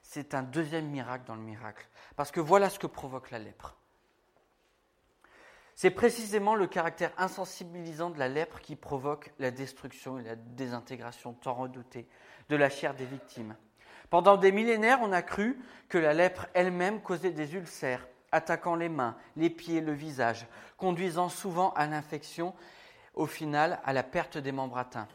c'est 0.00 0.32
un 0.32 0.42
deuxième 0.42 0.86
miracle 0.86 1.24
dans 1.26 1.34
le 1.34 1.42
miracle. 1.42 1.86
Parce 2.16 2.30
que 2.30 2.40
voilà 2.40 2.70
ce 2.70 2.78
que 2.78 2.86
provoque 2.86 3.30
la 3.30 3.38
lèpre. 3.38 3.76
C'est 5.74 5.90
précisément 5.90 6.54
le 6.54 6.66
caractère 6.66 7.12
insensibilisant 7.18 8.08
de 8.08 8.18
la 8.18 8.28
lèpre 8.28 8.62
qui 8.62 8.74
provoque 8.74 9.34
la 9.38 9.50
destruction 9.50 10.18
et 10.18 10.22
la 10.22 10.36
désintégration 10.36 11.34
tant 11.34 11.52
redoutée 11.52 12.08
de 12.48 12.56
la 12.56 12.70
chair 12.70 12.94
des 12.94 13.04
victimes. 13.04 13.54
Pendant 14.08 14.38
des 14.38 14.50
millénaires, 14.50 15.00
on 15.02 15.12
a 15.12 15.20
cru 15.20 15.60
que 15.90 15.98
la 15.98 16.14
lèpre 16.14 16.46
elle-même 16.54 17.02
causait 17.02 17.32
des 17.32 17.54
ulcères, 17.54 18.08
attaquant 18.34 18.74
les 18.74 18.88
mains, 18.88 19.16
les 19.36 19.50
pieds, 19.50 19.80
le 19.80 19.92
visage, 19.92 20.46
conduisant 20.76 21.28
souvent 21.28 21.72
à 21.74 21.86
l'infection, 21.86 22.54
au 23.14 23.26
final 23.26 23.80
à 23.84 23.92
la 23.92 24.02
perte 24.02 24.38
des 24.38 24.52
membres 24.52 24.78
atteints. 24.78 25.08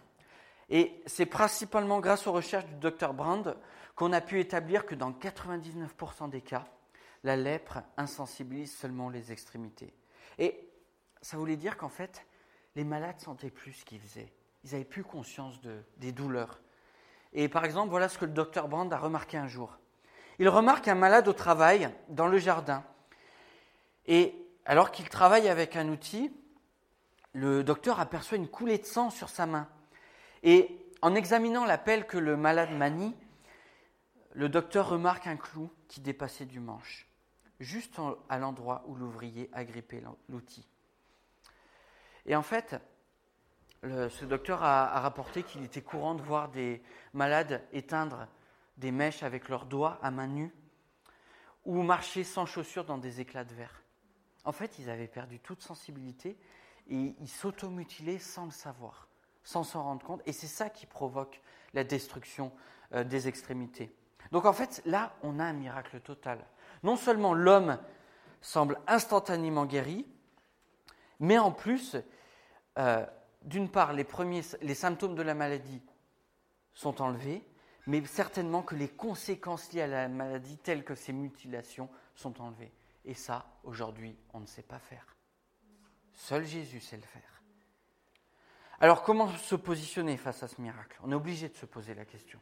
Et 0.69 1.01
c'est 1.05 1.25
principalement 1.25 1.99
grâce 1.99 2.27
aux 2.27 2.31
recherches 2.31 2.65
du 2.65 2.75
docteur 2.75 3.13
Brand 3.13 3.57
qu'on 3.95 4.13
a 4.13 4.21
pu 4.21 4.39
établir 4.39 4.85
que 4.85 4.95
dans 4.95 5.11
99% 5.11 6.29
des 6.29 6.41
cas, 6.41 6.65
la 7.23 7.35
lèpre 7.35 7.79
insensibilise 7.97 8.75
seulement 8.75 9.09
les 9.09 9.31
extrémités. 9.31 9.93
Et 10.37 10.69
ça 11.21 11.37
voulait 11.37 11.57
dire 11.57 11.75
qu'en 11.75 11.89
fait, 11.89 12.25
les 12.75 12.83
malades 12.85 13.19
sentaient 13.19 13.49
plus 13.49 13.73
ce 13.73 13.83
qu'ils 13.83 13.99
faisaient. 13.99 14.31
Ils 14.63 14.71
n'avaient 14.71 14.85
plus 14.85 15.03
conscience 15.03 15.59
de, 15.61 15.83
des 15.97 16.11
douleurs. 16.11 16.61
Et 17.33 17.49
par 17.49 17.65
exemple, 17.65 17.89
voilà 17.89 18.07
ce 18.07 18.17
que 18.17 18.25
le 18.25 18.31
docteur 18.31 18.69
Brand 18.69 18.91
a 18.93 18.97
remarqué 18.97 19.37
un 19.37 19.47
jour. 19.47 19.77
Il 20.37 20.47
remarque 20.47 20.87
un 20.87 20.95
malade 20.95 21.27
au 21.27 21.33
travail, 21.33 21.89
dans 22.07 22.27
le 22.27 22.37
jardin, 22.37 22.83
Et 24.09 24.33
alors 24.65 24.91
qu'il 24.91 25.07
travaille 25.07 25.47
avec 25.47 25.75
un 25.75 25.87
outil, 25.87 26.33
le 27.33 27.63
docteur 27.63 27.99
aperçoit 27.99 28.37
une 28.37 28.47
coulée 28.47 28.79
de 28.79 28.85
sang 28.85 29.11
sur 29.11 29.29
sa 29.29 29.45
main. 29.45 29.69
Et 30.41 30.83
en 31.03 31.13
examinant 31.13 31.63
la 31.63 31.77
pelle 31.77 32.07
que 32.07 32.17
le 32.17 32.35
malade 32.35 32.71
manie, 32.71 33.15
le 34.33 34.49
docteur 34.49 34.89
remarque 34.89 35.27
un 35.27 35.37
clou 35.37 35.71
qui 35.87 36.01
dépassait 36.01 36.47
du 36.47 36.59
manche, 36.59 37.07
juste 37.59 37.97
à 38.29 38.39
l'endroit 38.39 38.83
où 38.87 38.95
l'ouvrier 38.95 39.47
a 39.53 39.63
grippé 39.63 40.03
l'outil. 40.27 40.67
Et 42.25 42.35
en 42.35 42.41
fait, 42.41 42.75
ce 43.83 44.25
docteur 44.25 44.63
a, 44.63 44.99
rapporté 44.99 45.43
qu'il 45.43 45.63
était 45.63 45.83
courant 45.83 46.15
de 46.15 46.23
voir 46.23 46.49
des 46.49 46.81
malades 47.13 47.63
éteindre 47.73 48.27
des 48.77 48.91
mèches 48.91 49.21
avec 49.21 49.49
leurs 49.49 49.65
doigts 49.65 49.99
à 50.01 50.09
main 50.09 50.27
nue 50.27 50.51
ou 51.65 51.83
marcher 51.83 52.23
sans 52.23 52.47
chaussures 52.47 52.85
dans 52.85 52.97
des 52.97 53.21
éclats 53.21 53.43
de 53.43 53.53
verre. 53.53 53.78
En 54.49 54.51
fait, 54.51 54.79
ils 54.79 54.89
avaient 54.89 55.07
perdu 55.07 55.39
toute 55.39 55.61
sensibilité 55.61 56.35
et 56.89 57.13
ils 57.19 57.29
s'automutilaient 57.29 58.17
sans 58.17 58.45
le 58.45 58.51
savoir, 58.51 59.07
sans 59.43 59.63
s'en 59.63 59.83
rendre 59.83 60.03
compte. 60.03 60.23
Et 60.25 60.33
c'est 60.33 60.47
ça 60.47 60.71
qui 60.71 60.87
provoque 60.87 61.39
la 61.75 61.83
destruction 61.83 62.51
euh, 62.95 63.03
des 63.03 63.27
extrémités. 63.27 63.93
Donc 64.31 64.45
en 64.45 64.53
fait, 64.53 64.81
là, 64.87 65.13
on 65.21 65.37
a 65.37 65.43
un 65.43 65.53
miracle 65.53 65.99
total. 65.99 66.43
Non 66.81 66.95
seulement 66.95 67.35
l'homme 67.35 67.77
semble 68.41 68.79
instantanément 68.87 69.67
guéri, 69.67 70.07
mais 71.19 71.37
en 71.37 71.51
plus, 71.51 71.95
euh, 72.79 73.05
d'une 73.43 73.69
part, 73.69 73.93
les, 73.93 74.03
premiers, 74.03 74.41
les 74.63 74.73
symptômes 74.73 75.13
de 75.13 75.21
la 75.21 75.35
maladie 75.35 75.83
sont 76.73 77.03
enlevés, 77.03 77.45
mais 77.85 78.03
certainement 78.03 78.63
que 78.63 78.73
les 78.73 78.89
conséquences 78.89 79.71
liées 79.73 79.83
à 79.83 79.87
la 79.87 80.07
maladie, 80.07 80.57
telles 80.57 80.83
que 80.83 80.95
ces 80.95 81.13
mutilations, 81.13 81.87
sont 82.15 82.41
enlevées. 82.41 82.71
Et 83.09 83.15
ça, 83.15 83.43
aujourd'hui, 83.63 84.15
on 84.35 84.39
ne 84.39 84.45
sait 84.45 84.61
pas 84.61 84.77
faire. 84.77 85.17
Seul 86.13 86.45
Jésus 86.45 86.79
sait 86.79 86.95
le 86.95 87.01
faire. 87.01 87.41
Alors 88.79 89.01
comment 89.01 89.35
se 89.35 89.55
positionner 89.55 90.15
face 90.15 90.43
à 90.43 90.47
ce 90.47 90.61
miracle? 90.61 90.95
On 91.01 91.11
est 91.11 91.15
obligé 91.15 91.49
de 91.49 91.55
se 91.55 91.65
poser 91.65 91.95
la 91.95 92.05
question. 92.05 92.39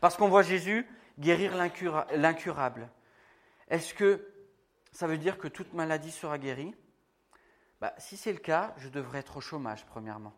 Parce 0.00 0.16
qu'on 0.16 0.28
voit 0.28 0.44
Jésus 0.44 0.86
guérir 1.18 1.56
l'incurable. 1.56 2.88
Est-ce 3.66 3.92
que 3.92 4.32
ça 4.92 5.08
veut 5.08 5.18
dire 5.18 5.38
que 5.38 5.48
toute 5.48 5.72
maladie 5.72 6.12
sera 6.12 6.38
guérie? 6.38 6.72
Bah, 7.80 7.92
Si 7.98 8.16
c'est 8.16 8.32
le 8.32 8.38
cas, 8.38 8.72
je 8.76 8.90
devrais 8.90 9.18
être 9.18 9.38
au 9.38 9.40
chômage, 9.40 9.84
premièrement. 9.86 10.34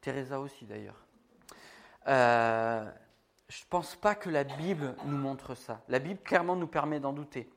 Teresa 0.00 0.38
aussi, 0.38 0.64
d'ailleurs. 0.64 1.04
Euh, 2.06 2.88
je 3.48 3.62
ne 3.62 3.68
pense 3.68 3.96
pas 3.96 4.14
que 4.14 4.30
la 4.30 4.44
Bible 4.44 4.94
nous 5.06 5.16
montre 5.16 5.56
ça. 5.56 5.82
La 5.88 5.98
Bible 5.98 6.20
clairement 6.22 6.54
nous 6.54 6.68
permet 6.68 7.00
d'en 7.00 7.12
douter. 7.12 7.50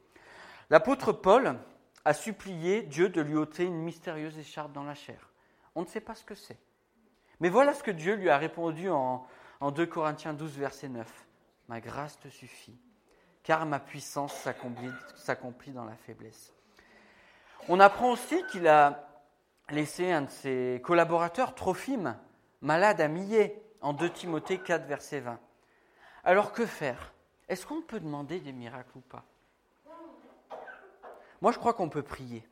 L'apôtre 0.70 1.14
Paul 1.14 1.58
a 2.04 2.14
supplié 2.14 2.84
Dieu 2.84 3.10
de 3.10 3.22
lui 3.22 3.36
ôter 3.36 3.64
une 3.64 3.82
mystérieuse 3.82 4.38
écharpe 4.38 4.74
dans 4.74 4.84
la 4.84 4.96
chair. 4.96 5.30
On 5.76 5.82
ne 5.82 5.88
sait 5.88 6.02
pas 6.02 6.16
ce 6.16 6.26
que 6.26 6.36
c'est. 6.36 6.60
Mais 7.40 7.50
voilà 7.50 7.74
ce 7.74 7.84
que 7.84 7.92
Dieu 7.92 8.16
lui 8.16 8.30
a 8.30 8.38
répondu 8.38 8.90
en, 8.90 9.26
en 9.60 9.72
2 9.72 9.86
Corinthiens 9.86 10.34
12, 10.34 10.58
verset 10.58 10.90
9. 10.90 11.28
Ma 11.68 11.80
grâce 11.80 12.20
te 12.20 12.30
suffit, 12.30 12.78
car 13.44 13.66
ma 13.66 13.80
puissance 13.80 14.34
s'accomplit 15.16 15.72
dans 15.72 15.86
la 15.86 15.96
faiblesse. 15.96 16.54
On 17.70 17.80
apprend 17.80 18.12
aussi 18.12 18.42
qu'il 18.52 18.68
a 18.68 19.08
laissé 19.70 20.12
un 20.12 20.22
de 20.24 20.30
ses 20.30 20.82
collaborateurs, 20.84 21.56
Trophime, 21.56 22.18
malade 22.62 23.02
à 23.02 23.08
Millet, 23.08 23.62
en 23.82 23.94
2 23.94 24.10
Timothée 24.12 24.60
4, 24.60 24.86
verset 24.86 25.20
20. 25.20 25.40
Alors 26.24 26.52
que 26.52 26.66
faire? 26.66 27.14
Est-ce 27.50 27.66
qu'on 27.66 27.82
peut 27.82 28.00
demander 28.00 28.40
des 28.40 28.54
miracles 28.54 28.98
ou 28.98 29.02
pas? 29.02 29.24
Moi, 31.42 31.52
je 31.52 31.60
crois 31.60 31.74
qu'on 31.74 31.90
peut 31.90 32.04
prier. 32.04 32.48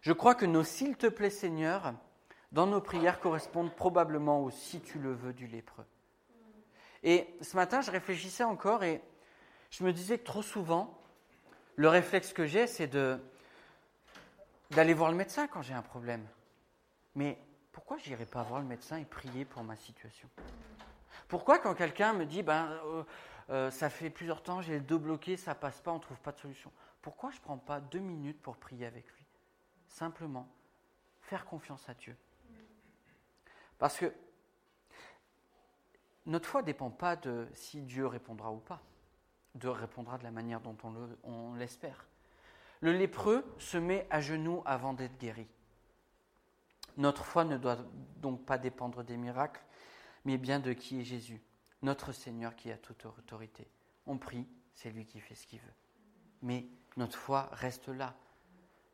Je 0.00 0.12
crois 0.12 0.34
que 0.34 0.46
nos 0.46 0.64
s'il 0.64 0.96
te 0.96 1.06
plaît 1.06 1.30
Seigneur 1.30 1.94
dans 2.52 2.66
nos 2.66 2.80
prières 2.80 3.20
correspondent 3.20 3.74
probablement 3.74 4.42
au 4.42 4.50
si 4.50 4.80
tu 4.80 4.98
le 4.98 5.12
veux 5.12 5.32
du 5.32 5.46
lépreux. 5.46 5.84
Et 7.02 7.36
ce 7.40 7.56
matin, 7.56 7.80
je 7.80 7.90
réfléchissais 7.90 8.44
encore 8.44 8.82
et 8.84 9.02
je 9.70 9.84
me 9.84 9.92
disais 9.92 10.18
que 10.18 10.24
trop 10.24 10.42
souvent, 10.42 10.98
le 11.76 11.88
réflexe 11.88 12.32
que 12.32 12.46
j'ai, 12.46 12.66
c'est 12.66 12.86
de, 12.86 13.20
d'aller 14.70 14.94
voir 14.94 15.10
le 15.10 15.16
médecin 15.16 15.46
quand 15.46 15.62
j'ai 15.62 15.74
un 15.74 15.82
problème. 15.82 16.26
Mais 17.14 17.38
pourquoi 17.70 17.98
je 17.98 18.08
n'irai 18.08 18.26
pas 18.26 18.42
voir 18.42 18.60
le 18.60 18.66
médecin 18.66 18.96
et 18.96 19.04
prier 19.04 19.44
pour 19.44 19.62
ma 19.62 19.76
situation? 19.76 20.28
Pourquoi 21.28 21.58
quand 21.58 21.74
quelqu'un 21.74 22.14
me 22.14 22.24
dit, 22.24 22.42
ben, 22.42 22.80
euh, 22.86 23.04
euh, 23.50 23.70
ça 23.70 23.90
fait 23.90 24.10
plusieurs 24.10 24.42
temps, 24.42 24.62
j'ai 24.62 24.74
le 24.74 24.84
dos 24.84 24.98
bloqué, 24.98 25.36
ça 25.36 25.54
passe 25.54 25.80
pas, 25.80 25.92
on 25.92 25.96
ne 25.96 26.00
trouve 26.00 26.20
pas 26.20 26.32
de 26.32 26.38
solution, 26.38 26.72
pourquoi 27.08 27.30
je 27.30 27.38
ne 27.38 27.42
prends 27.42 27.56
pas 27.56 27.80
deux 27.80 28.00
minutes 28.00 28.38
pour 28.42 28.58
prier 28.58 28.84
avec 28.84 29.06
lui? 29.14 29.24
Simplement, 29.86 30.46
faire 31.22 31.46
confiance 31.46 31.88
à 31.88 31.94
Dieu. 31.94 32.14
Parce 33.78 33.96
que 33.96 34.12
notre 36.26 36.46
foi 36.46 36.60
ne 36.60 36.66
dépend 36.66 36.90
pas 36.90 37.16
de 37.16 37.48
si 37.54 37.80
Dieu 37.80 38.06
répondra 38.06 38.52
ou 38.52 38.58
pas. 38.58 38.82
Dieu 39.54 39.70
répondra 39.70 40.18
de 40.18 40.24
la 40.24 40.30
manière 40.30 40.60
dont 40.60 40.76
on 41.22 41.54
l'espère. 41.54 42.04
Le 42.82 42.92
lépreux 42.92 43.42
se 43.58 43.78
met 43.78 44.06
à 44.10 44.20
genoux 44.20 44.62
avant 44.66 44.92
d'être 44.92 45.16
guéri. 45.16 45.48
Notre 46.98 47.24
foi 47.24 47.46
ne 47.46 47.56
doit 47.56 47.78
donc 48.16 48.44
pas 48.44 48.58
dépendre 48.58 49.02
des 49.02 49.16
miracles, 49.16 49.64
mais 50.26 50.36
bien 50.36 50.60
de 50.60 50.74
qui 50.74 51.00
est 51.00 51.04
Jésus, 51.04 51.40
notre 51.80 52.12
Seigneur 52.12 52.54
qui 52.54 52.70
a 52.70 52.76
toute 52.76 53.06
autorité. 53.06 53.66
On 54.04 54.18
prie, 54.18 54.46
c'est 54.74 54.90
lui 54.90 55.06
qui 55.06 55.20
fait 55.20 55.34
ce 55.36 55.46
qu'il 55.46 55.60
veut. 55.60 55.74
Notre 56.96 57.18
foi 57.18 57.48
reste 57.52 57.88
là. 57.88 58.14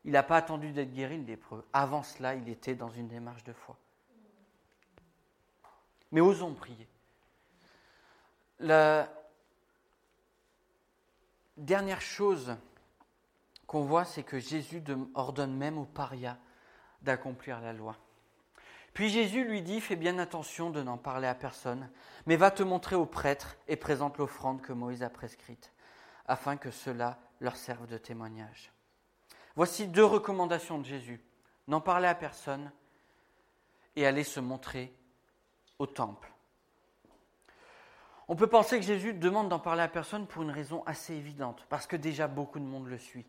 Il 0.03 0.11
n'a 0.11 0.23
pas 0.23 0.37
attendu 0.37 0.71
d'être 0.71 0.93
guéri, 0.93 1.17
le 1.17 1.25
lépreux. 1.25 1.65
Avant 1.73 2.03
cela, 2.03 2.35
il 2.35 2.47
était 2.49 2.75
dans 2.75 2.89
une 2.89 3.07
démarche 3.07 3.43
de 3.43 3.53
foi. 3.53 3.77
Mais 6.11 6.21
osons 6.21 6.53
prier. 6.53 6.87
La 8.59 9.09
dernière 11.57 12.01
chose 12.01 12.55
qu'on 13.67 13.83
voit, 13.83 14.05
c'est 14.05 14.23
que 14.23 14.39
Jésus 14.39 14.83
ordonne 15.15 15.55
même 15.55 15.77
aux 15.77 15.85
parias 15.85 16.37
d'accomplir 17.01 17.59
la 17.61 17.73
loi. 17.73 17.97
Puis 18.93 19.09
Jésus 19.09 19.43
lui 19.43 19.61
dit, 19.61 19.81
fais 19.81 19.97
bien 19.97 20.19
attention 20.19 20.69
de 20.69 20.81
n'en 20.81 20.97
parler 20.97 21.27
à 21.27 21.35
personne, 21.35 21.89
mais 22.25 22.37
va 22.37 22.49
te 22.49 22.63
montrer 22.63 22.95
aux 22.95 23.05
prêtres 23.05 23.57
et 23.67 23.75
présente 23.75 24.17
l'offrande 24.17 24.61
que 24.61 24.71
Moïse 24.71 25.03
a 25.03 25.09
prescrite, 25.09 25.73
afin 26.27 26.57
que 26.57 26.71
cela 26.71 27.19
leur 27.39 27.55
serve 27.55 27.87
de 27.87 27.97
témoignage. 27.97 28.71
Voici 29.55 29.87
deux 29.87 30.05
recommandations 30.05 30.79
de 30.79 30.85
Jésus. 30.85 31.21
N'en 31.67 31.81
parler 31.81 32.07
à 32.07 32.15
personne 32.15 32.71
et 33.95 34.05
aller 34.05 34.23
se 34.23 34.39
montrer 34.39 34.93
au 35.79 35.87
temple. 35.87 36.31
On 38.27 38.35
peut 38.35 38.47
penser 38.47 38.79
que 38.79 38.85
Jésus 38.85 39.13
demande 39.13 39.49
d'en 39.49 39.59
parler 39.59 39.83
à 39.83 39.87
personne 39.87 40.27
pour 40.27 40.41
une 40.41 40.51
raison 40.51 40.83
assez 40.85 41.13
évidente, 41.13 41.65
parce 41.69 41.85
que 41.85 41.95
déjà 41.95 42.27
beaucoup 42.27 42.59
de 42.59 42.65
monde 42.65 42.87
le 42.87 42.97
suit. 42.97 43.25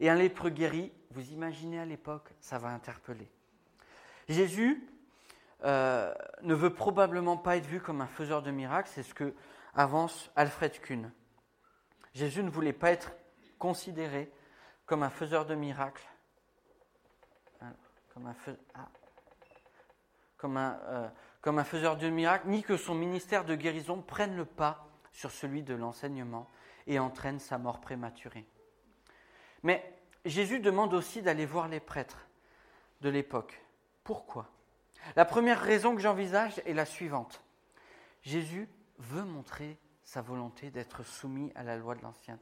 Et 0.00 0.10
un 0.10 0.14
lépreux 0.14 0.50
guéri, 0.50 0.92
vous 1.10 1.32
imaginez 1.32 1.80
à 1.80 1.86
l'époque, 1.86 2.34
ça 2.40 2.58
va 2.58 2.68
interpeller. 2.68 3.30
Jésus 4.28 4.86
euh, 5.64 6.12
ne 6.42 6.54
veut 6.54 6.74
probablement 6.74 7.36
pas 7.36 7.56
être 7.56 7.66
vu 7.66 7.80
comme 7.80 8.00
un 8.00 8.06
faiseur 8.06 8.42
de 8.42 8.50
miracles, 8.50 8.90
c'est 8.92 9.02
ce 9.02 9.14
que 9.14 9.34
avance 9.74 10.30
Alfred 10.36 10.78
Kuhn. 10.80 11.10
Jésus 12.14 12.42
ne 12.42 12.50
voulait 12.50 12.72
pas 12.72 12.90
être 12.90 13.12
considéré 13.58 14.30
comme 14.86 15.02
un 15.02 15.10
faiseur 15.10 15.46
de 15.46 15.54
miracles, 15.54 16.06
hein, 17.60 17.72
comme 18.12 18.26
un, 18.26 18.36
ah, 18.74 18.88
euh, 20.44 21.08
comme 21.40 21.58
un 21.58 21.64
faiseur 21.64 21.96
de 21.96 22.08
miracles, 22.08 22.48
ni 22.48 22.62
que 22.62 22.76
son 22.76 22.94
ministère 22.94 23.44
de 23.44 23.54
guérison 23.54 24.02
prenne 24.02 24.36
le 24.36 24.44
pas 24.44 24.86
sur 25.12 25.30
celui 25.30 25.62
de 25.62 25.74
l'enseignement 25.74 26.48
et 26.86 26.98
entraîne 26.98 27.38
sa 27.38 27.58
mort 27.58 27.80
prématurée. 27.80 28.46
Mais 29.62 29.98
Jésus 30.24 30.60
demande 30.60 30.94
aussi 30.94 31.22
d'aller 31.22 31.46
voir 31.46 31.68
les 31.68 31.80
prêtres 31.80 32.26
de 33.00 33.08
l'époque. 33.08 33.62
Pourquoi? 34.04 34.50
La 35.16 35.24
première 35.24 35.60
raison 35.60 35.94
que 35.94 36.00
j'envisage 36.00 36.60
est 36.64 36.74
la 36.74 36.86
suivante. 36.86 37.42
Jésus 38.22 38.68
veut 38.98 39.24
montrer 39.24 39.78
sa 40.12 40.20
volonté 40.20 40.70
d'être 40.70 41.02
soumis 41.04 41.50
à 41.54 41.62
la 41.62 41.78
loi 41.78 41.94
de 41.94 42.02
l'Ancien 42.02 42.38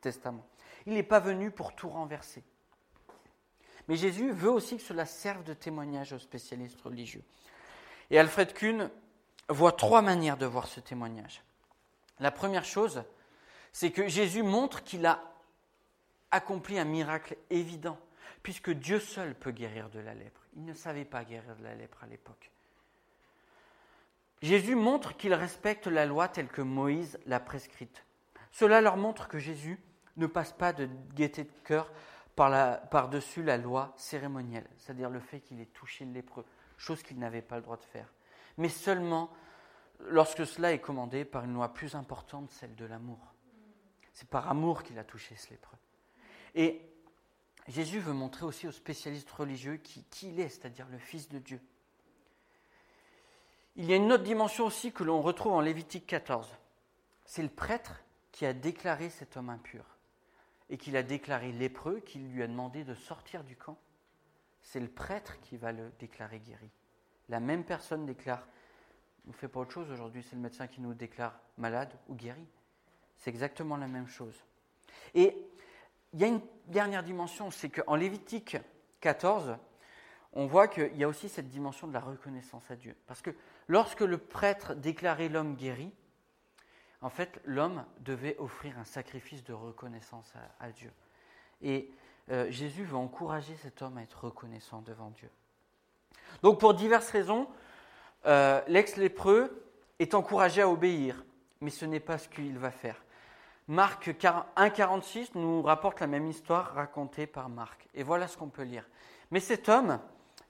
Testament. 0.00 0.46
Il 0.86 0.94
n'est 0.94 1.02
pas 1.02 1.20
venu 1.20 1.50
pour 1.50 1.74
tout 1.74 1.90
renverser. 1.90 2.42
Mais 3.86 3.96
Jésus 3.96 4.32
veut 4.32 4.50
aussi 4.50 4.78
que 4.78 4.82
cela 4.82 5.04
serve 5.04 5.44
de 5.44 5.52
témoignage 5.52 6.14
aux 6.14 6.18
spécialistes 6.18 6.80
religieux. 6.80 7.22
Et 8.08 8.18
Alfred 8.18 8.54
Kuhn 8.54 8.90
voit 9.50 9.72
trois 9.72 10.00
manières 10.00 10.38
de 10.38 10.46
voir 10.46 10.66
ce 10.68 10.80
témoignage. 10.80 11.42
La 12.18 12.30
première 12.30 12.64
chose, 12.64 13.04
c'est 13.72 13.90
que 13.90 14.08
Jésus 14.08 14.42
montre 14.42 14.82
qu'il 14.82 15.04
a 15.04 15.22
accompli 16.30 16.78
un 16.78 16.86
miracle 16.86 17.36
évident, 17.50 17.98
puisque 18.42 18.70
Dieu 18.70 19.00
seul 19.00 19.34
peut 19.34 19.52
guérir 19.52 19.90
de 19.90 20.00
la 20.00 20.14
lèpre. 20.14 20.40
Il 20.54 20.64
ne 20.64 20.72
savait 20.72 21.04
pas 21.04 21.24
guérir 21.24 21.56
de 21.56 21.62
la 21.62 21.74
lèpre 21.74 22.02
à 22.02 22.06
l'époque. 22.06 22.50
Jésus 24.42 24.74
montre 24.74 25.16
qu'il 25.16 25.34
respecte 25.34 25.86
la 25.86 26.06
loi 26.06 26.28
telle 26.28 26.48
que 26.48 26.62
Moïse 26.62 27.18
l'a 27.26 27.40
prescrite. 27.40 28.04
Cela 28.52 28.80
leur 28.80 28.96
montre 28.96 29.28
que 29.28 29.38
Jésus 29.38 29.80
ne 30.16 30.26
passe 30.26 30.52
pas 30.52 30.72
de 30.72 30.88
gaieté 31.14 31.44
de 31.44 31.52
cœur 31.64 31.90
par-dessus 32.36 33.42
la, 33.42 33.56
loi 33.56 33.94
cérémonielle, 33.96 34.68
c'est-à-dire 34.76 35.08
le 35.08 35.20
fait 35.20 35.40
qu'il 35.40 35.60
ait 35.60 35.66
touché 35.66 36.04
le 36.04 36.12
lépreux, 36.12 36.44
chose 36.76 37.02
qu'il 37.02 37.18
n'avait 37.18 37.42
pas 37.42 37.56
le 37.56 37.62
droit 37.62 37.78
de 37.78 37.84
faire, 37.84 38.12
mais 38.58 38.68
seulement 38.68 39.30
lorsque 40.00 40.46
cela 40.46 40.72
est 40.72 40.78
commandé 40.78 41.24
par 41.24 41.44
une 41.44 41.54
loi 41.54 41.72
plus 41.72 41.94
importante, 41.94 42.50
celle 42.50 42.74
de 42.74 42.84
l'amour. 42.84 43.18
C'est 44.12 44.28
par 44.28 44.50
amour 44.50 44.82
qu'il 44.82 44.98
a 44.98 45.04
touché 45.04 45.34
ce 45.36 45.50
lépreux. 45.50 45.78
Et 46.54 46.82
Jésus 47.68 47.98
veut 47.98 48.12
montrer 48.12 48.44
aussi 48.44 48.68
aux 48.68 48.72
spécialistes 48.72 49.30
religieux 49.30 49.76
qui, 49.76 50.04
qui 50.04 50.28
il 50.28 50.40
est, 50.40 50.48
c'est-à-dire 50.48 50.86
le 50.90 50.98
Fils 50.98 51.28
de 51.28 51.38
Dieu. 51.38 51.60
Il 53.78 53.84
y 53.84 53.92
a 53.92 53.96
une 53.96 54.10
autre 54.10 54.24
dimension 54.24 54.64
aussi 54.64 54.90
que 54.90 55.04
l'on 55.04 55.20
retrouve 55.20 55.52
en 55.52 55.60
Lévitique 55.60 56.06
14. 56.06 56.48
C'est 57.26 57.42
le 57.42 57.50
prêtre 57.50 58.02
qui 58.32 58.46
a 58.46 58.54
déclaré 58.54 59.10
cet 59.10 59.36
homme 59.36 59.50
impur 59.50 59.84
et 60.70 60.78
qu'il 60.78 60.96
a 60.96 61.02
déclaré 61.02 61.52
lépreux, 61.52 62.00
qu'il 62.00 62.30
lui 62.32 62.42
a 62.42 62.46
demandé 62.46 62.84
de 62.84 62.94
sortir 62.94 63.44
du 63.44 63.54
camp, 63.54 63.76
c'est 64.62 64.80
le 64.80 64.88
prêtre 64.88 65.38
qui 65.40 65.58
va 65.58 65.72
le 65.72 65.92
déclarer 65.98 66.40
guéri. 66.40 66.70
La 67.28 67.38
même 67.38 67.64
personne 67.64 68.06
déclare, 68.06 68.46
on 69.26 69.30
ne 69.30 69.34
fait 69.34 69.46
pas 69.46 69.60
autre 69.60 69.72
chose 69.72 69.90
aujourd'hui, 69.90 70.22
c'est 70.22 70.36
le 70.36 70.42
médecin 70.42 70.66
qui 70.66 70.80
nous 70.80 70.94
déclare 70.94 71.38
malade 71.58 71.92
ou 72.08 72.14
guéri. 72.14 72.46
C'est 73.18 73.30
exactement 73.30 73.76
la 73.76 73.86
même 73.86 74.08
chose. 74.08 74.42
Et 75.14 75.36
il 76.14 76.20
y 76.20 76.24
a 76.24 76.28
une 76.28 76.40
dernière 76.66 77.02
dimension, 77.02 77.50
c'est 77.50 77.68
qu'en 77.68 77.94
Lévitique 77.94 78.56
14, 79.00 79.56
on 80.32 80.46
voit 80.46 80.66
qu'il 80.66 80.96
y 80.96 81.04
a 81.04 81.08
aussi 81.08 81.28
cette 81.28 81.48
dimension 81.48 81.86
de 81.86 81.92
la 81.92 82.00
reconnaissance 82.00 82.70
à 82.70 82.76
Dieu. 82.76 82.96
Parce 83.06 83.22
que 83.22 83.30
lorsque 83.68 84.00
le 84.00 84.18
prêtre 84.18 84.74
déclarait 84.74 85.28
l'homme 85.28 85.54
guéri, 85.56 85.92
en 87.02 87.10
fait, 87.10 87.40
l'homme 87.44 87.84
devait 88.00 88.36
offrir 88.38 88.78
un 88.78 88.84
sacrifice 88.84 89.44
de 89.44 89.52
reconnaissance 89.52 90.32
à, 90.60 90.70
Dieu. 90.70 90.90
Et 91.62 91.90
euh, 92.30 92.50
Jésus 92.50 92.84
veut 92.84 92.96
encourager 92.96 93.54
cet 93.62 93.82
homme 93.82 93.98
à 93.98 94.02
être 94.02 94.24
reconnaissant 94.24 94.82
devant 94.82 95.10
Dieu. 95.10 95.30
Donc, 96.42 96.58
pour 96.58 96.74
diverses 96.74 97.10
raisons, 97.10 97.48
euh, 98.26 98.60
l'ex-lépreux 98.66 99.70
est 99.98 100.14
encouragé 100.14 100.62
à 100.62 100.68
obéir, 100.68 101.24
mais 101.60 101.70
ce 101.70 101.84
n'est 101.84 102.00
pas 102.00 102.18
ce 102.18 102.28
qu'il 102.28 102.58
va 102.58 102.70
faire. 102.70 103.02
Marc 103.68 104.08
1,46 104.08 105.30
nous 105.34 105.62
rapporte 105.62 106.00
la 106.00 106.06
même 106.06 106.26
histoire 106.28 106.74
racontée 106.74 107.26
par 107.26 107.48
Marc. 107.48 107.88
Et 107.94 108.02
voilà 108.02 108.28
ce 108.28 108.36
qu'on 108.36 108.48
peut 108.48 108.62
lire. 108.62 108.88
Mais 109.30 109.40
cet 109.40 109.68
homme, 109.68 110.00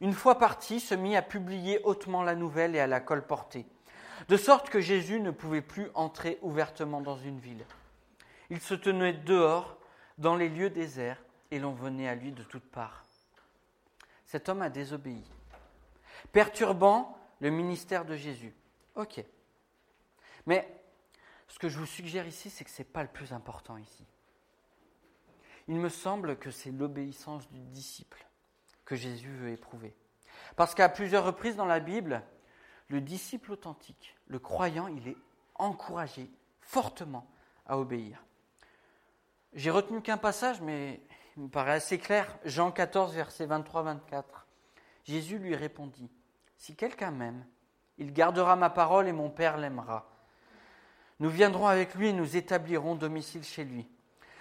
une 0.00 0.12
fois 0.12 0.38
parti, 0.38 0.80
se 0.80 0.94
mit 0.94 1.16
à 1.16 1.22
publier 1.22 1.80
hautement 1.84 2.22
la 2.22 2.34
nouvelle 2.34 2.76
et 2.76 2.80
à 2.80 2.86
la 2.86 3.00
colporter 3.00 3.66
de 4.28 4.36
sorte 4.36 4.70
que 4.70 4.80
Jésus 4.80 5.20
ne 5.20 5.30
pouvait 5.30 5.62
plus 5.62 5.88
entrer 5.94 6.38
ouvertement 6.42 7.00
dans 7.00 7.16
une 7.16 7.38
ville. 7.38 7.64
Il 8.50 8.60
se 8.60 8.74
tenait 8.74 9.12
dehors, 9.12 9.78
dans 10.18 10.36
les 10.36 10.48
lieux 10.48 10.70
déserts, 10.70 11.22
et 11.50 11.58
l'on 11.58 11.72
venait 11.72 12.08
à 12.08 12.14
lui 12.14 12.32
de 12.32 12.42
toutes 12.42 12.68
parts. 12.70 13.04
Cet 14.24 14.48
homme 14.48 14.62
a 14.62 14.70
désobéi, 14.70 15.24
perturbant 16.32 17.18
le 17.40 17.50
ministère 17.50 18.04
de 18.04 18.16
Jésus. 18.16 18.54
Ok. 18.96 19.22
Mais 20.46 20.68
ce 21.48 21.58
que 21.58 21.68
je 21.68 21.78
vous 21.78 21.86
suggère 21.86 22.26
ici, 22.26 22.50
c'est 22.50 22.64
que 22.64 22.70
ce 22.70 22.78
n'est 22.82 22.88
pas 22.88 23.02
le 23.02 23.08
plus 23.08 23.32
important 23.32 23.76
ici. 23.76 24.04
Il 25.68 25.76
me 25.76 25.88
semble 25.88 26.36
que 26.36 26.50
c'est 26.50 26.70
l'obéissance 26.70 27.48
du 27.50 27.60
disciple 27.60 28.25
que 28.86 28.96
Jésus 28.96 29.30
veut 29.30 29.50
éprouver. 29.50 29.94
Parce 30.56 30.74
qu'à 30.74 30.88
plusieurs 30.88 31.24
reprises 31.24 31.56
dans 31.56 31.66
la 31.66 31.80
Bible, 31.80 32.22
le 32.88 33.02
disciple 33.02 33.52
authentique, 33.52 34.16
le 34.28 34.38
croyant, 34.38 34.86
il 34.86 35.08
est 35.08 35.16
encouragé 35.56 36.30
fortement 36.60 37.28
à 37.66 37.78
obéir. 37.78 38.22
J'ai 39.52 39.70
retenu 39.70 40.00
qu'un 40.00 40.16
passage, 40.16 40.60
mais 40.60 41.02
il 41.36 41.44
me 41.44 41.48
paraît 41.48 41.72
assez 41.72 41.98
clair. 41.98 42.38
Jean 42.44 42.70
14, 42.70 43.14
versets 43.14 43.46
23-24. 43.46 44.24
Jésus 45.04 45.38
lui 45.38 45.54
répondit, 45.54 46.10
Si 46.56 46.76
quelqu'un 46.76 47.10
m'aime, 47.10 47.44
il 47.98 48.12
gardera 48.12 48.56
ma 48.56 48.70
parole 48.70 49.08
et 49.08 49.12
mon 49.12 49.30
Père 49.30 49.56
l'aimera. 49.56 50.10
Nous 51.18 51.30
viendrons 51.30 51.66
avec 51.66 51.94
lui 51.94 52.08
et 52.08 52.12
nous 52.12 52.36
établirons 52.36 52.94
domicile 52.94 53.44
chez 53.44 53.64
lui. 53.64 53.88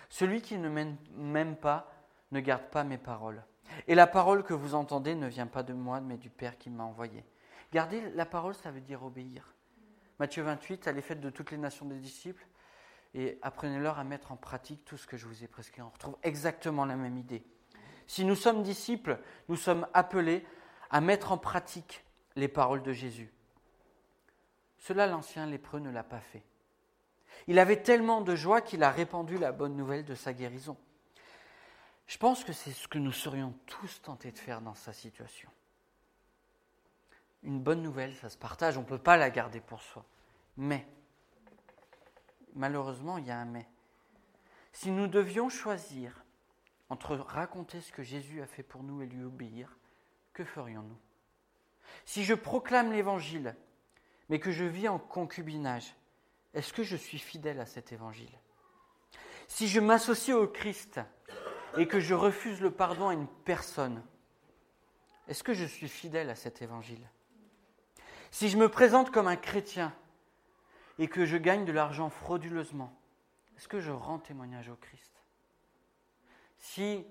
Celui 0.10 0.42
qui 0.42 0.58
ne 0.58 0.70
m'aime 0.70 1.56
pas 1.56 1.92
ne 2.32 2.40
garde 2.42 2.70
pas 2.70 2.84
mes 2.84 2.98
paroles. 2.98 3.44
Et 3.88 3.96
la 3.96 4.08
parole 4.08 4.44
que 4.44 4.54
vous 4.54 4.76
entendez 4.76 5.16
ne 5.16 5.28
vient 5.28 5.48
pas 5.48 5.64
de 5.64 5.74
moi, 5.74 6.02
mais 6.02 6.18
du 6.18 6.30
Père 6.30 6.58
qui 6.58 6.70
m'a 6.70 6.84
envoyé. 6.84 7.24
Garder 7.72 8.02
la 8.12 8.26
parole, 8.26 8.56
ça 8.56 8.72
veut 8.72 8.82
dire 8.82 9.04
obéir. 9.04 9.54
Matthieu 10.20 10.44
28, 10.44 10.88
allez 10.88 11.02
faites 11.02 11.20
de 11.20 11.30
toutes 11.30 11.52
les 11.52 11.58
nations 11.58 11.86
des 11.86 11.98
disciples 11.98 12.46
et 13.14 13.38
apprenez-leur 13.42 14.00
à 14.00 14.04
mettre 14.04 14.32
en 14.32 14.38
pratique 14.38 14.84
tout 14.86 14.98
ce 14.98 15.08
que 15.08 15.18
je 15.18 15.26
vous 15.26 15.44
ai 15.44 15.48
prescrit. 15.48 15.82
On 15.82 15.90
retrouve 15.90 16.18
exactement 16.24 16.86
la 16.86 16.96
même 16.96 17.18
idée. 17.18 17.44
Si 18.08 18.24
nous 18.24 18.36
sommes 18.36 18.64
disciples, 18.64 19.20
nous 19.50 19.56
sommes 19.56 19.88
appelés 19.94 20.46
à 20.90 21.02
mettre 21.02 21.32
en 21.32 21.38
pratique 21.38 22.06
les 22.36 22.48
paroles 22.48 22.84
de 22.84 22.94
Jésus. 22.94 23.32
Cela, 24.78 25.08
l'ancien 25.08 25.46
lépreux 25.46 25.80
ne 25.80 25.90
l'a 25.90 26.04
pas 26.04 26.20
fait. 26.20 26.44
Il 27.48 27.60
avait 27.60 27.82
tellement 27.82 28.22
de 28.22 28.36
joie 28.36 28.62
qu'il 28.62 28.84
a 28.84 28.92
répandu 28.92 29.38
la 29.38 29.52
bonne 29.52 29.76
nouvelle 29.76 30.06
de 30.06 30.16
sa 30.16 30.34
guérison. 30.34 30.78
Je 32.08 32.18
pense 32.18 32.44
que 32.44 32.54
c'est 32.54 32.72
ce 32.72 32.88
que 32.88 33.00
nous 33.00 33.12
serions 33.12 33.54
tous 33.66 34.02
tentés 34.02 34.32
de 34.32 34.38
faire 34.38 34.62
dans 34.62 34.76
sa 34.76 34.94
situation 34.94 35.50
une 37.46 37.60
bonne 37.60 37.82
nouvelle, 37.82 38.16
ça 38.16 38.30
se 38.30 38.38
partage, 38.38 38.78
on 38.78 38.82
ne 38.82 38.88
peut 38.88 38.98
pas 38.98 39.18
la 39.18 39.30
garder 39.30 39.62
pour 39.62 39.82
soi. 39.82 40.04
Mais, 40.58 40.86
malheureusement, 42.56 43.18
il 43.18 43.28
y 43.28 43.32
a 43.32 43.38
un 43.38 43.46
mais. 43.46 43.68
Si 44.74 44.92
nous 44.92 45.08
devions 45.08 45.48
choisir 45.48 46.24
entre 46.90 47.16
raconter 47.16 47.82
ce 47.82 47.92
que 47.92 48.04
Jésus 48.04 48.42
a 48.42 48.48
fait 48.48 48.64
pour 48.64 48.84
nous 48.84 49.02
et 49.02 49.06
lui 49.06 49.24
obéir, 49.24 49.78
que 50.34 50.44
ferions-nous? 50.44 50.98
Si 52.04 52.24
je 52.26 52.34
proclame 52.34 52.92
l'Évangile, 52.92 53.56
mais 54.30 54.40
que 54.40 54.52
je 54.52 54.66
vis 54.66 54.88
en 54.88 55.00
concubinage, 55.00 55.96
est-ce 56.54 56.74
que 56.74 56.84
je 56.84 56.96
suis 56.96 57.20
fidèle 57.20 57.60
à 57.60 57.66
cet 57.66 57.92
Évangile? 57.92 58.40
Si 59.48 59.68
je 59.68 59.80
m'associe 59.80 60.36
au 60.36 60.48
Christ 60.48 61.00
et 61.78 61.88
que 61.88 62.00
je 62.00 62.14
refuse 62.14 62.62
le 62.62 62.72
pardon 62.72 63.10
à 63.10 63.14
une 63.14 63.28
personne, 63.46 64.04
est-ce 65.28 65.44
que 65.44 65.54
je 65.54 65.66
suis 65.66 65.90
fidèle 65.90 66.30
à 66.30 66.36
cet 66.36 66.62
Évangile? 66.62 67.10
Si 68.32 68.50
je 68.50 68.58
me 68.58 68.70
présente 68.70 69.12
comme 69.12 69.28
un 69.28 69.36
chrétien 69.36 69.94
et 71.00 71.08
que 71.08 71.26
je 71.26 71.38
gagne 71.38 71.66
de 71.66 71.72
l'argent 71.72 72.10
frauduleusement, 72.10 72.94
est-ce 73.58 73.68
que 73.68 73.80
je 73.80 73.92
rends 73.92 74.20
témoignage 74.20 74.70
au 74.70 74.76
Christ? 74.76 75.14
Si, 76.60 77.06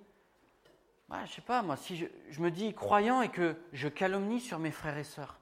je 1.10 1.16
ne 1.16 1.26
sais 1.26 1.40
pas 1.40 1.62
moi, 1.62 1.76
si 1.76 1.96
je, 1.96 2.06
je 2.30 2.40
me 2.40 2.50
dis 2.50 2.74
croyant 2.74 3.22
et 3.22 3.30
que 3.30 3.56
je 3.72 3.88
calomnie 3.88 4.40
sur 4.40 4.58
mes 4.58 4.70
frères 4.70 4.98
et 4.98 5.04
sœurs, 5.04 5.38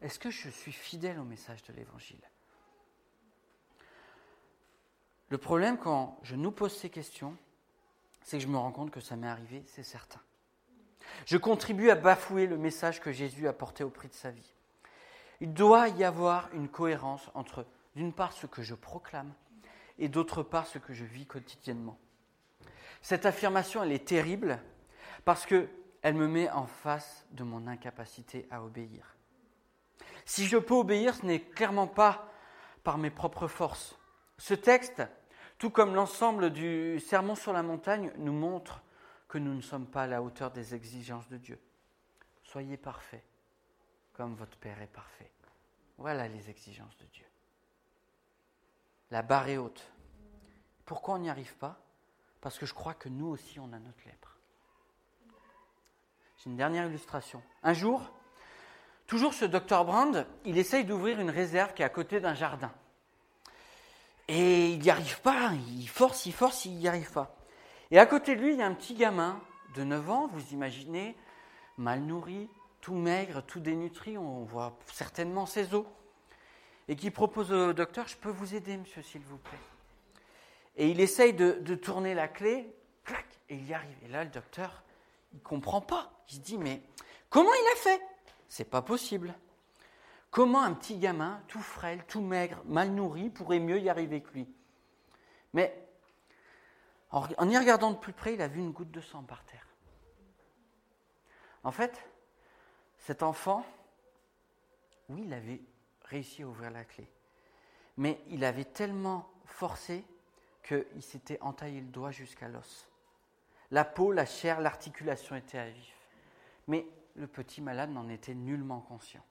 est-ce 0.00 0.18
que 0.18 0.30
je 0.30 0.48
suis 0.48 0.72
fidèle 0.72 1.18
au 1.18 1.24
message 1.24 1.62
de 1.64 1.72
l'Évangile? 1.72 2.22
Le 5.28 5.38
problème 5.38 5.78
quand 5.78 6.18
je 6.22 6.36
nous 6.36 6.50
pose 6.50 6.76
ces 6.76 6.90
questions, 6.90 7.36
c'est 8.22 8.38
que 8.38 8.42
je 8.42 8.48
me 8.48 8.58
rends 8.58 8.72
compte 8.72 8.90
que 8.90 9.00
ça 9.00 9.16
m'est 9.16 9.28
arrivé, 9.28 9.62
c'est 9.66 9.82
certain. 9.82 10.20
Je 11.26 11.36
contribue 11.36 11.90
à 11.90 11.94
bafouer 11.94 12.46
le 12.46 12.56
message 12.56 13.00
que 13.00 13.12
Jésus 13.12 13.48
a 13.48 13.52
porté 13.52 13.84
au 13.84 13.90
prix 13.90 14.08
de 14.08 14.14
sa 14.14 14.30
vie. 14.30 14.54
Il 15.40 15.54
doit 15.54 15.88
y 15.88 16.04
avoir 16.04 16.48
une 16.52 16.68
cohérence 16.68 17.30
entre, 17.34 17.66
d'une 17.96 18.12
part, 18.12 18.32
ce 18.32 18.46
que 18.46 18.62
je 18.62 18.74
proclame 18.74 19.32
et 19.98 20.08
d'autre 20.08 20.42
part, 20.42 20.66
ce 20.66 20.78
que 20.78 20.92
je 20.92 21.04
vis 21.04 21.26
quotidiennement. 21.26 21.98
Cette 23.02 23.26
affirmation, 23.26 23.82
elle 23.82 23.92
est 23.92 24.06
terrible 24.06 24.60
parce 25.24 25.46
qu'elle 25.46 25.68
me 26.14 26.28
met 26.28 26.50
en 26.50 26.66
face 26.66 27.26
de 27.32 27.44
mon 27.44 27.66
incapacité 27.66 28.46
à 28.50 28.62
obéir. 28.62 29.16
Si 30.24 30.46
je 30.46 30.58
peux 30.58 30.74
obéir, 30.74 31.14
ce 31.14 31.26
n'est 31.26 31.40
clairement 31.40 31.86
pas 31.86 32.30
par 32.84 32.98
mes 32.98 33.10
propres 33.10 33.48
forces. 33.48 33.96
Ce 34.38 34.54
texte, 34.54 35.02
tout 35.60 35.68
comme 35.68 35.94
l'ensemble 35.94 36.50
du 36.50 36.98
Sermon 37.00 37.34
sur 37.34 37.52
la 37.52 37.62
montagne, 37.62 38.10
nous 38.16 38.32
montre 38.32 38.82
que 39.28 39.36
nous 39.36 39.52
ne 39.52 39.60
sommes 39.60 39.86
pas 39.86 40.04
à 40.04 40.06
la 40.06 40.22
hauteur 40.22 40.50
des 40.50 40.74
exigences 40.74 41.28
de 41.28 41.36
Dieu. 41.36 41.60
Soyez 42.42 42.78
parfaits 42.78 43.22
comme 44.14 44.34
votre 44.34 44.56
Père 44.56 44.80
est 44.80 44.86
parfait. 44.86 45.30
Voilà 45.98 46.28
les 46.28 46.48
exigences 46.48 46.96
de 46.96 47.04
Dieu. 47.12 47.26
La 49.10 49.20
barre 49.20 49.50
est 49.50 49.58
haute. 49.58 49.86
Pourquoi 50.86 51.16
on 51.16 51.18
n'y 51.18 51.28
arrive 51.28 51.54
pas? 51.58 51.78
Parce 52.40 52.58
que 52.58 52.64
je 52.64 52.72
crois 52.72 52.94
que 52.94 53.10
nous 53.10 53.26
aussi, 53.26 53.60
on 53.60 53.70
a 53.74 53.78
notre 53.78 54.04
lèpre. 54.06 54.38
J'ai 56.38 56.48
une 56.48 56.56
dernière 56.56 56.86
illustration. 56.86 57.42
Un 57.62 57.74
jour, 57.74 58.10
toujours 59.06 59.34
ce 59.34 59.44
docteur 59.44 59.84
Brand, 59.84 60.26
il 60.46 60.56
essaye 60.56 60.86
d'ouvrir 60.86 61.20
une 61.20 61.28
réserve 61.28 61.74
qui 61.74 61.82
est 61.82 61.84
à 61.84 61.90
côté 61.90 62.18
d'un 62.18 62.34
jardin. 62.34 62.72
Et 64.32 64.70
il 64.70 64.78
n'y 64.78 64.90
arrive 64.90 65.20
pas, 65.22 65.50
il 65.76 65.88
force, 65.88 66.24
il 66.24 66.32
force, 66.32 66.64
il 66.64 66.76
n'y 66.76 66.86
arrive 66.86 67.10
pas. 67.10 67.34
Et 67.90 67.98
à 67.98 68.06
côté 68.06 68.36
de 68.36 68.40
lui, 68.40 68.52
il 68.52 68.60
y 68.60 68.62
a 68.62 68.66
un 68.66 68.74
petit 68.74 68.94
gamin 68.94 69.40
de 69.74 69.82
9 69.82 70.08
ans, 70.08 70.28
vous 70.28 70.52
imaginez, 70.52 71.16
mal 71.76 72.00
nourri, 72.02 72.48
tout 72.80 72.94
maigre, 72.94 73.42
tout 73.42 73.58
dénutri, 73.58 74.16
on 74.16 74.44
voit 74.44 74.78
certainement 74.92 75.46
ses 75.46 75.74
os, 75.74 75.84
et 76.86 76.94
qui 76.94 77.10
propose 77.10 77.50
au 77.50 77.72
docteur, 77.72 78.06
je 78.06 78.16
peux 78.16 78.30
vous 78.30 78.54
aider, 78.54 78.76
monsieur, 78.76 79.02
s'il 79.02 79.22
vous 79.22 79.38
plaît. 79.38 79.58
Et 80.76 80.88
il 80.88 81.00
essaye 81.00 81.32
de, 81.32 81.58
de 81.60 81.74
tourner 81.74 82.14
la 82.14 82.28
clé, 82.28 82.72
clac, 83.02 83.26
et 83.48 83.56
il 83.56 83.66
y 83.66 83.74
arrive. 83.74 83.96
Et 84.04 84.08
là, 84.08 84.22
le 84.22 84.30
docteur, 84.30 84.84
il 85.34 85.40
comprend 85.40 85.80
pas. 85.80 86.12
Il 86.28 86.36
se 86.36 86.40
dit, 86.40 86.56
mais 86.56 86.80
comment 87.30 87.52
il 87.52 87.72
a 87.72 87.76
fait? 87.80 88.00
C'est 88.48 88.70
pas 88.70 88.82
possible. 88.82 89.34
Comment 90.30 90.62
un 90.62 90.74
petit 90.74 90.98
gamin, 90.98 91.42
tout 91.48 91.60
frêle, 91.60 92.04
tout 92.06 92.20
maigre, 92.20 92.62
mal 92.64 92.90
nourri, 92.90 93.30
pourrait 93.30 93.58
mieux 93.58 93.80
y 93.80 93.88
arriver 93.88 94.22
que 94.22 94.30
lui 94.32 94.48
Mais 95.52 95.76
en 97.10 97.48
y 97.48 97.58
regardant 97.58 97.90
de 97.90 97.96
plus 97.96 98.12
près, 98.12 98.34
il 98.34 98.42
a 98.42 98.46
vu 98.46 98.60
une 98.60 98.70
goutte 98.70 98.92
de 98.92 99.00
sang 99.00 99.24
par 99.24 99.44
terre. 99.44 99.66
En 101.64 101.72
fait, 101.72 102.08
cet 102.98 103.22
enfant, 103.22 103.66
oui, 105.08 105.22
il 105.24 105.32
avait 105.32 105.60
réussi 106.04 106.42
à 106.42 106.46
ouvrir 106.46 106.70
la 106.70 106.84
clé, 106.84 107.10
mais 107.96 108.22
il 108.28 108.44
avait 108.44 108.64
tellement 108.64 109.28
forcé 109.44 110.04
qu'il 110.62 111.02
s'était 111.02 111.40
entaillé 111.40 111.80
le 111.80 111.88
doigt 111.88 112.12
jusqu'à 112.12 112.48
l'os. 112.48 112.88
La 113.72 113.84
peau, 113.84 114.12
la 114.12 114.26
chair, 114.26 114.60
l'articulation 114.60 115.34
étaient 115.36 115.58
à 115.58 115.68
vif. 115.68 115.94
Mais 116.68 116.86
le 117.16 117.26
petit 117.26 117.60
malade 117.60 117.90
n'en 117.90 118.08
était 118.08 118.34
nullement 118.34 118.80
conscient. 118.80 119.24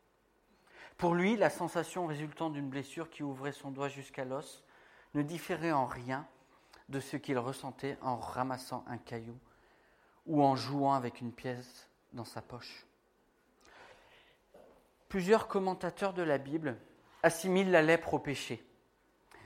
Pour 0.99 1.15
lui, 1.15 1.37
la 1.37 1.49
sensation 1.49 2.07
résultant 2.07 2.49
d'une 2.49 2.67
blessure 2.67 3.09
qui 3.09 3.23
ouvrait 3.23 3.53
son 3.53 3.71
doigt 3.71 3.87
jusqu'à 3.87 4.25
l'os 4.25 4.65
ne 5.13 5.21
différait 5.21 5.71
en 5.71 5.85
rien 5.85 6.27
de 6.89 6.99
ce 6.99 7.15
qu'il 7.15 7.37
ressentait 7.37 7.97
en 8.01 8.17
ramassant 8.17 8.83
un 8.85 8.97
caillou 8.97 9.39
ou 10.25 10.43
en 10.43 10.57
jouant 10.57 10.93
avec 10.93 11.21
une 11.21 11.31
pièce 11.31 11.87
dans 12.11 12.25
sa 12.25 12.41
poche. 12.41 12.85
Plusieurs 15.07 15.47
commentateurs 15.47 16.11
de 16.11 16.21
la 16.21 16.37
Bible 16.37 16.77
assimilent 17.23 17.71
la 17.71 17.81
lèpre 17.81 18.15
au 18.15 18.19
péché, 18.19 18.61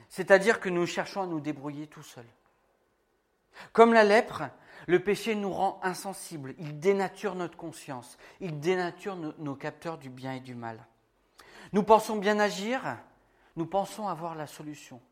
c'est-à-dire 0.08 0.58
que 0.58 0.68
nous 0.68 0.86
cherchons 0.86 1.22
à 1.22 1.26
nous 1.26 1.40
débrouiller 1.40 1.86
tout 1.86 2.02
seuls. 2.02 2.26
Comme 3.72 3.92
la 3.92 4.02
lèpre, 4.02 4.42
le 4.88 4.98
péché 4.98 5.36
nous 5.36 5.52
rend 5.52 5.78
insensibles, 5.84 6.56
il 6.58 6.80
dénature 6.80 7.36
notre 7.36 7.56
conscience, 7.56 8.18
il 8.40 8.58
dénature 8.58 9.14
nos 9.14 9.54
capteurs 9.54 9.98
du 9.98 10.10
bien 10.10 10.32
et 10.32 10.40
du 10.40 10.56
mal. 10.56 10.84
Nous 11.74 11.82
pensons 11.82 12.14
bien 12.14 12.38
agir, 12.38 12.96
nous 13.56 13.66
pensons 13.66 14.06
avoir 14.06 14.36
la 14.36 14.46
solution. 14.46 15.02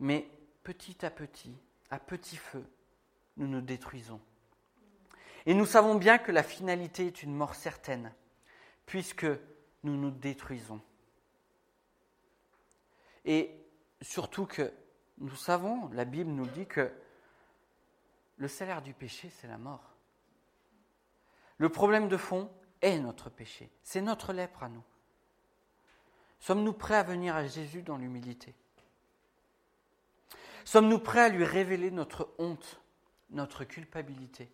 Mais 0.00 0.26
petit 0.62 1.04
à 1.04 1.10
petit, 1.10 1.54
à 1.90 1.98
petit 1.98 2.38
feu, 2.38 2.64
nous 3.36 3.46
nous 3.46 3.60
détruisons. 3.60 4.22
Et 5.44 5.52
nous 5.52 5.66
savons 5.66 5.96
bien 5.96 6.16
que 6.16 6.32
la 6.32 6.42
finalité 6.42 7.08
est 7.08 7.22
une 7.22 7.34
mort 7.34 7.54
certaine, 7.54 8.10
puisque 8.86 9.26
nous 9.82 9.98
nous 9.98 10.10
détruisons. 10.10 10.80
Et 13.26 13.54
surtout 14.00 14.46
que 14.46 14.72
nous 15.18 15.36
savons, 15.36 15.90
la 15.90 16.06
Bible 16.06 16.30
nous 16.30 16.46
dit 16.46 16.66
que 16.66 16.90
le 18.38 18.48
salaire 18.48 18.80
du 18.80 18.94
péché, 18.94 19.28
c'est 19.28 19.46
la 19.46 19.58
mort. 19.58 19.92
Le 21.58 21.68
problème 21.68 22.08
de 22.08 22.16
fond 22.16 22.50
est 22.80 22.98
notre 22.98 23.28
péché, 23.28 23.70
c'est 23.82 24.00
notre 24.00 24.32
lèpre 24.32 24.62
à 24.62 24.70
nous. 24.70 24.82
Sommes-nous 26.42 26.72
prêts 26.72 26.96
à 26.96 27.04
venir 27.04 27.36
à 27.36 27.46
Jésus 27.46 27.82
dans 27.82 27.96
l'humilité? 27.96 28.52
Sommes-nous 30.64 30.98
prêts 30.98 31.20
à 31.20 31.28
lui 31.28 31.44
révéler 31.44 31.92
notre 31.92 32.34
honte, 32.36 32.80
notre 33.30 33.62
culpabilité? 33.62 34.50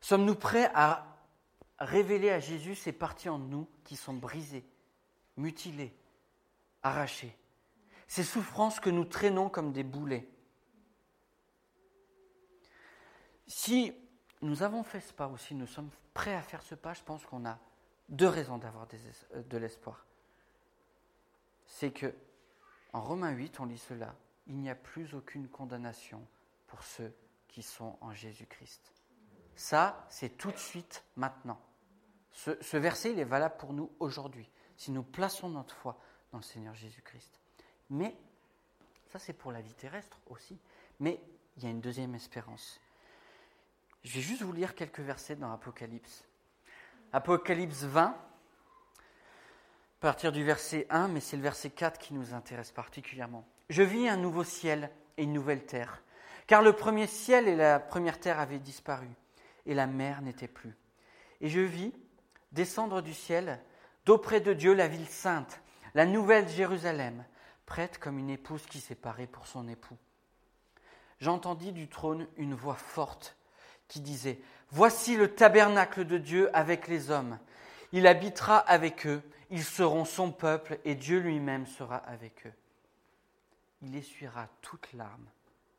Sommes-nous 0.00 0.36
prêts 0.36 0.70
à 0.72 1.18
révéler 1.78 2.30
à 2.30 2.40
Jésus 2.40 2.76
ces 2.76 2.92
parties 2.92 3.28
en 3.28 3.38
nous 3.38 3.68
qui 3.84 3.94
sont 3.94 4.14
brisées, 4.14 4.64
mutilées, 5.36 5.94
arrachées? 6.82 7.36
Ces 8.08 8.24
souffrances 8.24 8.80
que 8.80 8.88
nous 8.88 9.04
traînons 9.04 9.50
comme 9.50 9.70
des 9.70 9.84
boulets. 9.84 10.26
Si 13.46 13.92
nous 14.40 14.62
avons 14.62 14.82
fait 14.82 15.00
ce 15.00 15.12
pas 15.12 15.28
aussi, 15.28 15.54
nous 15.54 15.66
sommes 15.66 15.90
prêts 16.14 16.34
à 16.34 16.40
faire 16.40 16.62
ce 16.62 16.74
pas, 16.74 16.94
je 16.94 17.02
pense 17.02 17.26
qu'on 17.26 17.44
a 17.44 17.58
deux 18.10 18.28
raisons 18.28 18.58
d'avoir 18.58 18.86
euh, 19.34 19.42
de 19.42 19.56
l'espoir. 19.56 20.06
C'est 21.66 21.92
que 21.92 22.14
en 22.92 23.00
Romains 23.00 23.30
8, 23.30 23.60
on 23.60 23.66
lit 23.66 23.78
cela. 23.78 24.14
Il 24.46 24.56
n'y 24.56 24.68
a 24.68 24.74
plus 24.74 25.14
aucune 25.14 25.48
condamnation 25.48 26.26
pour 26.66 26.82
ceux 26.82 27.14
qui 27.48 27.62
sont 27.62 27.96
en 28.00 28.12
Jésus-Christ. 28.12 28.92
Ça, 29.54 30.06
c'est 30.08 30.36
tout 30.36 30.50
de 30.50 30.56
suite 30.56 31.04
maintenant. 31.16 31.60
Ce, 32.32 32.76
verset, 32.76 33.12
il 33.12 33.18
est 33.18 33.24
valable 33.24 33.56
pour 33.58 33.72
nous 33.72 33.90
aujourd'hui, 33.98 34.48
si 34.76 34.90
nous 34.92 35.02
plaçons 35.02 35.48
notre 35.48 35.74
foi 35.74 36.00
dans 36.32 36.38
le 36.38 36.44
Seigneur 36.44 36.74
Jésus-Christ. 36.74 37.40
Mais, 37.90 38.16
ça 39.08 39.18
c'est 39.18 39.32
pour 39.32 39.52
la 39.52 39.60
vie 39.60 39.74
terrestre 39.74 40.18
aussi, 40.28 40.58
mais 41.00 41.20
il 41.56 41.64
y 41.64 41.66
a 41.66 41.70
une 41.70 41.80
deuxième 41.80 42.14
espérance. 42.14 42.80
Je 44.04 44.14
vais 44.14 44.20
juste 44.20 44.42
vous 44.42 44.52
lire 44.52 44.74
quelques 44.74 45.00
versets 45.00 45.36
dans 45.36 45.52
Apocalypse. 45.52 46.24
Apocalypse 47.12 47.82
20, 47.82 48.02
à 48.02 48.14
partir 50.00 50.30
du 50.30 50.44
verset 50.44 50.86
1, 50.90 51.08
mais 51.08 51.18
c'est 51.18 51.36
le 51.36 51.42
verset 51.42 51.70
4 51.70 51.98
qui 51.98 52.14
nous 52.14 52.34
intéresse 52.34 52.70
particulièrement. 52.70 53.44
Je 53.68 53.82
vis 53.82 54.08
un 54.08 54.16
nouveau 54.16 54.44
ciel 54.44 54.90
et 55.16 55.24
une 55.24 55.32
nouvelle 55.32 55.66
terre, 55.66 56.02
car 56.46 56.62
le 56.62 56.72
premier 56.72 57.08
ciel 57.08 57.48
et 57.48 57.56
la 57.56 57.80
première 57.80 58.20
terre 58.20 58.38
avaient 58.38 58.60
disparu, 58.60 59.08
et 59.66 59.74
la 59.74 59.88
mer 59.88 60.22
n'était 60.22 60.46
plus. 60.46 60.76
Et 61.40 61.48
je 61.48 61.60
vis 61.60 61.92
descendre 62.52 63.02
du 63.02 63.12
ciel, 63.12 63.60
d'auprès 64.06 64.40
de 64.40 64.52
Dieu, 64.52 64.72
la 64.72 64.86
ville 64.86 65.08
sainte, 65.08 65.60
la 65.94 66.06
nouvelle 66.06 66.48
Jérusalem, 66.48 67.24
prête 67.66 67.98
comme 67.98 68.18
une 68.18 68.30
épouse 68.30 68.66
qui 68.66 68.80
s'est 68.80 68.94
parée 68.94 69.26
pour 69.26 69.48
son 69.48 69.66
époux. 69.68 69.98
J'entendis 71.18 71.72
du 71.72 71.88
trône 71.88 72.28
une 72.36 72.54
voix 72.54 72.76
forte 72.76 73.36
qui 73.88 74.00
disait, 74.00 74.40
Voici 74.70 75.16
le 75.16 75.34
tabernacle 75.34 76.04
de 76.04 76.18
Dieu 76.18 76.54
avec 76.56 76.88
les 76.88 77.10
hommes. 77.10 77.38
Il 77.92 78.06
habitera 78.06 78.58
avec 78.58 79.06
eux 79.06 79.22
ils 79.50 79.64
seront 79.64 80.04
son 80.04 80.30
peuple 80.30 80.78
et 80.84 80.94
Dieu 80.94 81.18
lui-même 81.18 81.66
sera 81.66 81.96
avec 81.96 82.46
eux. 82.46 82.52
Il 83.82 83.96
essuiera 83.96 84.48
toutes 84.62 84.92
larmes 84.92 85.28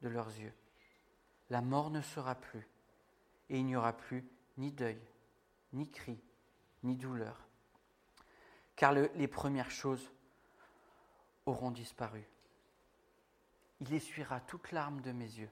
de 0.02 0.10
leurs 0.10 0.38
yeux. 0.38 0.54
La 1.50 1.62
mort 1.62 1.90
ne 1.90 2.02
sera 2.02 2.36
plus 2.36 2.68
et 3.50 3.58
il 3.58 3.66
n'y 3.66 3.76
aura 3.76 3.94
plus 3.94 4.26
ni 4.58 4.72
deuil, 4.72 5.00
ni 5.74 5.90
cri, 5.90 6.20
ni 6.84 6.96
douleur, 6.96 7.38
car 8.76 8.92
les 8.92 9.28
premières 9.28 9.72
choses 9.72 10.12
auront 11.46 11.72
disparu. 11.72 12.28
Il 13.80 13.94
essuiera 13.94 14.42
toutes 14.42 14.72
larmes 14.72 15.02
de 15.02 15.12
mes 15.12 15.26
yeux. 15.26 15.50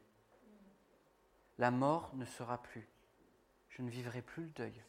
La 1.57 1.71
mort 1.71 2.11
ne 2.15 2.25
sera 2.25 2.61
plus. 2.61 2.87
Je 3.79 3.83
ne 3.83 3.89
vivrai 3.89 4.21
plus 4.21 4.43
le 4.43 4.49
deuil. 4.49 4.83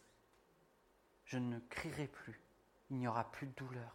Je 1.25 1.39
ne 1.39 1.61
crierai 1.71 2.09
plus 2.09 2.43
il 2.91 2.97
n'y 2.97 3.07
aura 3.07 3.31
plus 3.31 3.47
de 3.47 3.53
douleur, 3.53 3.95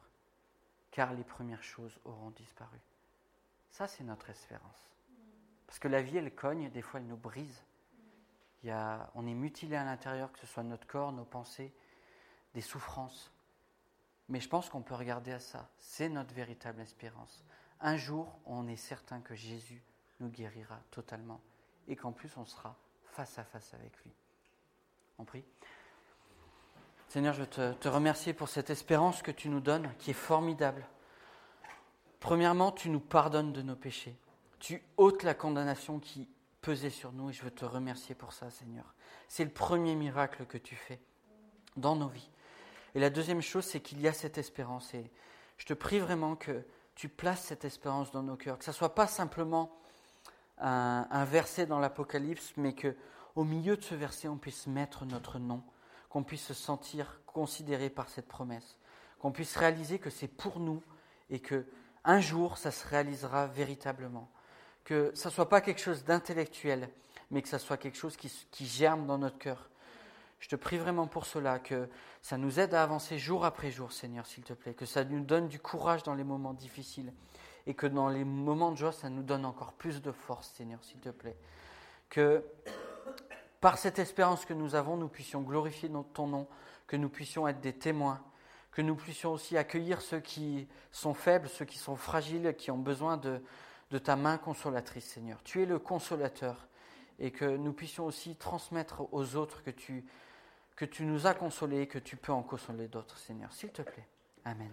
car 0.91 1.13
les 1.13 1.25
premières 1.25 1.63
choses 1.63 1.99
auront 2.05 2.29
disparu. 2.31 2.79
Ça, 3.71 3.89
c'est 3.89 4.05
notre 4.05 4.29
espérance. 4.29 4.89
Parce 5.67 5.79
que 5.79 5.89
la 5.89 6.01
vie, 6.01 6.15
elle 6.15 6.33
cogne, 6.33 6.69
des 6.69 6.81
fois, 6.81 7.01
elle 7.01 7.07
nous 7.07 7.17
brise. 7.17 7.61
On 8.63 9.27
est 9.27 9.33
mutilé 9.33 9.75
à 9.75 9.83
l'intérieur, 9.83 10.31
que 10.31 10.39
ce 10.39 10.47
soit 10.47 10.63
notre 10.63 10.87
corps, 10.87 11.11
nos 11.11 11.25
pensées, 11.25 11.73
des 12.53 12.61
souffrances. 12.61 13.33
Mais 14.29 14.39
je 14.39 14.47
pense 14.47 14.69
qu'on 14.69 14.81
peut 14.81 14.95
regarder 14.95 15.33
à 15.33 15.41
ça. 15.41 15.69
C'est 15.77 16.07
notre 16.07 16.33
véritable 16.33 16.79
espérance. 16.79 17.43
Un 17.81 17.97
jour, 17.97 18.39
on 18.45 18.65
est 18.69 18.77
certain 18.77 19.19
que 19.19 19.35
Jésus 19.35 19.83
nous 20.21 20.29
guérira 20.29 20.79
totalement 20.89 21.41
et 21.89 21.97
qu'en 21.97 22.13
plus, 22.13 22.37
on 22.37 22.45
sera 22.45 22.77
face 23.03 23.37
à 23.37 23.43
face 23.43 23.73
avec 23.73 23.93
lui. 24.05 24.13
On 25.17 25.25
prie. 25.25 25.43
Seigneur, 27.07 27.33
je 27.33 27.43
te, 27.43 27.73
te 27.73 27.87
remercier 27.87 28.33
pour 28.33 28.49
cette 28.49 28.69
espérance 28.69 29.21
que 29.21 29.31
tu 29.31 29.49
nous 29.49 29.61
donnes, 29.61 29.89
qui 29.99 30.11
est 30.11 30.13
formidable. 30.13 30.85
Premièrement, 32.19 32.71
tu 32.71 32.89
nous 32.89 32.99
pardonnes 32.99 33.53
de 33.53 33.61
nos 33.61 33.75
péchés. 33.75 34.15
Tu 34.59 34.83
ôtes 34.97 35.23
la 35.23 35.33
condamnation 35.33 35.99
qui 35.99 36.27
pesait 36.61 36.89
sur 36.89 37.11
nous 37.11 37.29
et 37.29 37.33
je 37.33 37.43
veux 37.43 37.51
te 37.51 37.65
remercier 37.65 38.15
pour 38.15 38.33
ça, 38.33 38.49
Seigneur. 38.49 38.95
C'est 39.27 39.43
le 39.43 39.51
premier 39.51 39.95
miracle 39.95 40.45
que 40.45 40.57
tu 40.57 40.75
fais 40.75 40.99
dans 41.77 41.95
nos 41.95 42.07
vies. 42.07 42.29
Et 42.95 42.99
la 42.99 43.09
deuxième 43.09 43.41
chose, 43.41 43.65
c'est 43.65 43.79
qu'il 43.79 44.01
y 44.01 44.07
a 44.07 44.13
cette 44.13 44.37
espérance. 44.37 44.93
Et 44.95 45.11
je 45.57 45.65
te 45.65 45.73
prie 45.73 45.99
vraiment 45.99 46.35
que 46.35 46.63
tu 46.95 47.09
places 47.09 47.43
cette 47.43 47.65
espérance 47.65 48.11
dans 48.11 48.23
nos 48.23 48.35
cœurs, 48.35 48.57
que 48.57 48.65
ce 48.65 48.71
ne 48.71 48.75
soit 48.75 48.95
pas 48.95 49.07
simplement 49.07 49.77
un 50.57 51.25
verset 51.25 51.65
dans 51.65 51.79
l'Apocalypse, 51.79 52.53
mais 52.57 52.73
que 52.73 52.95
au 53.35 53.43
milieu 53.43 53.77
de 53.77 53.83
ce 53.83 53.95
verset, 53.95 54.27
on 54.27 54.37
puisse 54.37 54.67
mettre 54.67 55.05
notre 55.05 55.39
nom 55.39 55.61
qu'on 56.09 56.23
puisse 56.23 56.45
se 56.45 56.53
sentir 56.53 57.19
considéré 57.25 57.89
par 57.89 58.07
cette 58.09 58.27
promesse, 58.27 58.77
qu'on 59.19 59.31
puisse 59.31 59.57
réaliser 59.57 59.99
que 59.99 60.09
c'est 60.09 60.29
pour 60.29 60.59
nous 60.59 60.81
et 61.29 61.39
que 61.39 61.65
un 62.05 62.21
jour 62.21 62.57
ça 62.57 62.71
se 62.71 62.87
réalisera 62.87 63.47
véritablement, 63.47 64.29
que 64.85 65.11
ça 65.13 65.29
soit 65.29 65.49
pas 65.49 65.59
quelque 65.59 65.81
chose 65.81 66.05
d'intellectuel, 66.05 66.89
mais 67.31 67.41
que 67.41 67.49
ça 67.49 67.59
soit 67.59 67.77
quelque 67.77 67.97
chose 67.97 68.15
qui, 68.15 68.31
qui 68.51 68.65
germe 68.65 69.05
dans 69.05 69.17
notre 69.17 69.37
cœur. 69.37 69.69
Je 70.39 70.47
te 70.47 70.55
prie 70.55 70.77
vraiment 70.77 71.07
pour 71.07 71.25
cela, 71.25 71.59
que 71.59 71.89
ça 72.21 72.37
nous 72.37 72.59
aide 72.59 72.73
à 72.73 72.83
avancer 72.83 73.17
jour 73.17 73.45
après 73.45 73.71
jour, 73.71 73.91
Seigneur, 73.91 74.25
s'il 74.25 74.43
te 74.43 74.53
plaît, 74.53 74.73
que 74.73 74.85
ça 74.85 75.03
nous 75.03 75.23
donne 75.23 75.47
du 75.47 75.59
courage 75.59 76.03
dans 76.03 76.13
les 76.13 76.23
moments 76.23 76.53
difficiles 76.53 77.11
et 77.67 77.73
que 77.73 77.87
dans 77.87 78.09
les 78.09 78.23
moments 78.23 78.71
de 78.71 78.77
joie, 78.77 78.91
ça 78.91 79.09
nous 79.09 79.23
donne 79.23 79.45
encore 79.45 79.73
plus 79.73 80.01
de 80.01 80.11
force, 80.11 80.49
Seigneur, 80.55 80.83
s'il 80.83 80.99
te 80.99 81.09
plaît. 81.09 81.35
Que 82.09 82.43
par 83.65 83.79
cette 83.79 83.97
espérance 83.97 84.45
que 84.45 84.53
nous 84.53 84.75
avons, 84.75 84.95
nous 84.95 85.07
puissions 85.07 85.41
glorifier 85.41 85.89
ton 86.13 86.27
nom, 86.27 86.47
que 86.85 86.95
nous 86.95 87.09
puissions 87.09 87.47
être 87.47 87.61
des 87.61 87.73
témoins, 87.73 88.23
que 88.71 88.83
nous 88.83 88.93
puissions 88.93 89.31
aussi 89.31 89.57
accueillir 89.57 90.01
ceux 90.01 90.19
qui 90.19 90.67
sont 90.91 91.15
faibles, 91.15 91.49
ceux 91.49 91.65
qui 91.65 91.79
sont 91.79 91.95
fragiles, 91.95 92.53
qui 92.59 92.69
ont 92.69 92.77
besoin 92.77 93.17
de, 93.17 93.41
ta 93.97 94.15
main 94.15 94.37
consolatrice, 94.37 95.05
Seigneur. 95.05 95.41
Tu 95.43 95.63
es 95.63 95.65
le 95.65 95.79
consolateur 95.79 96.67
et 97.17 97.31
que 97.31 97.57
nous 97.57 97.73
puissions 97.73 98.05
aussi 98.05 98.35
transmettre 98.35 99.11
aux 99.11 99.35
autres 99.35 99.63
que 99.63 99.71
tu, 99.71 100.05
que 100.75 100.85
tu 100.85 101.03
nous 101.03 101.25
as 101.25 101.33
consolés 101.33 101.81
et 101.81 101.87
que 101.87 101.97
tu 101.97 102.17
peux 102.17 102.33
en 102.33 102.43
consoler 102.43 102.87
d'autres, 102.87 103.17
Seigneur. 103.17 103.51
S'il 103.51 103.71
te 103.71 103.81
plaît. 103.81 104.07
Amen. 104.43 104.69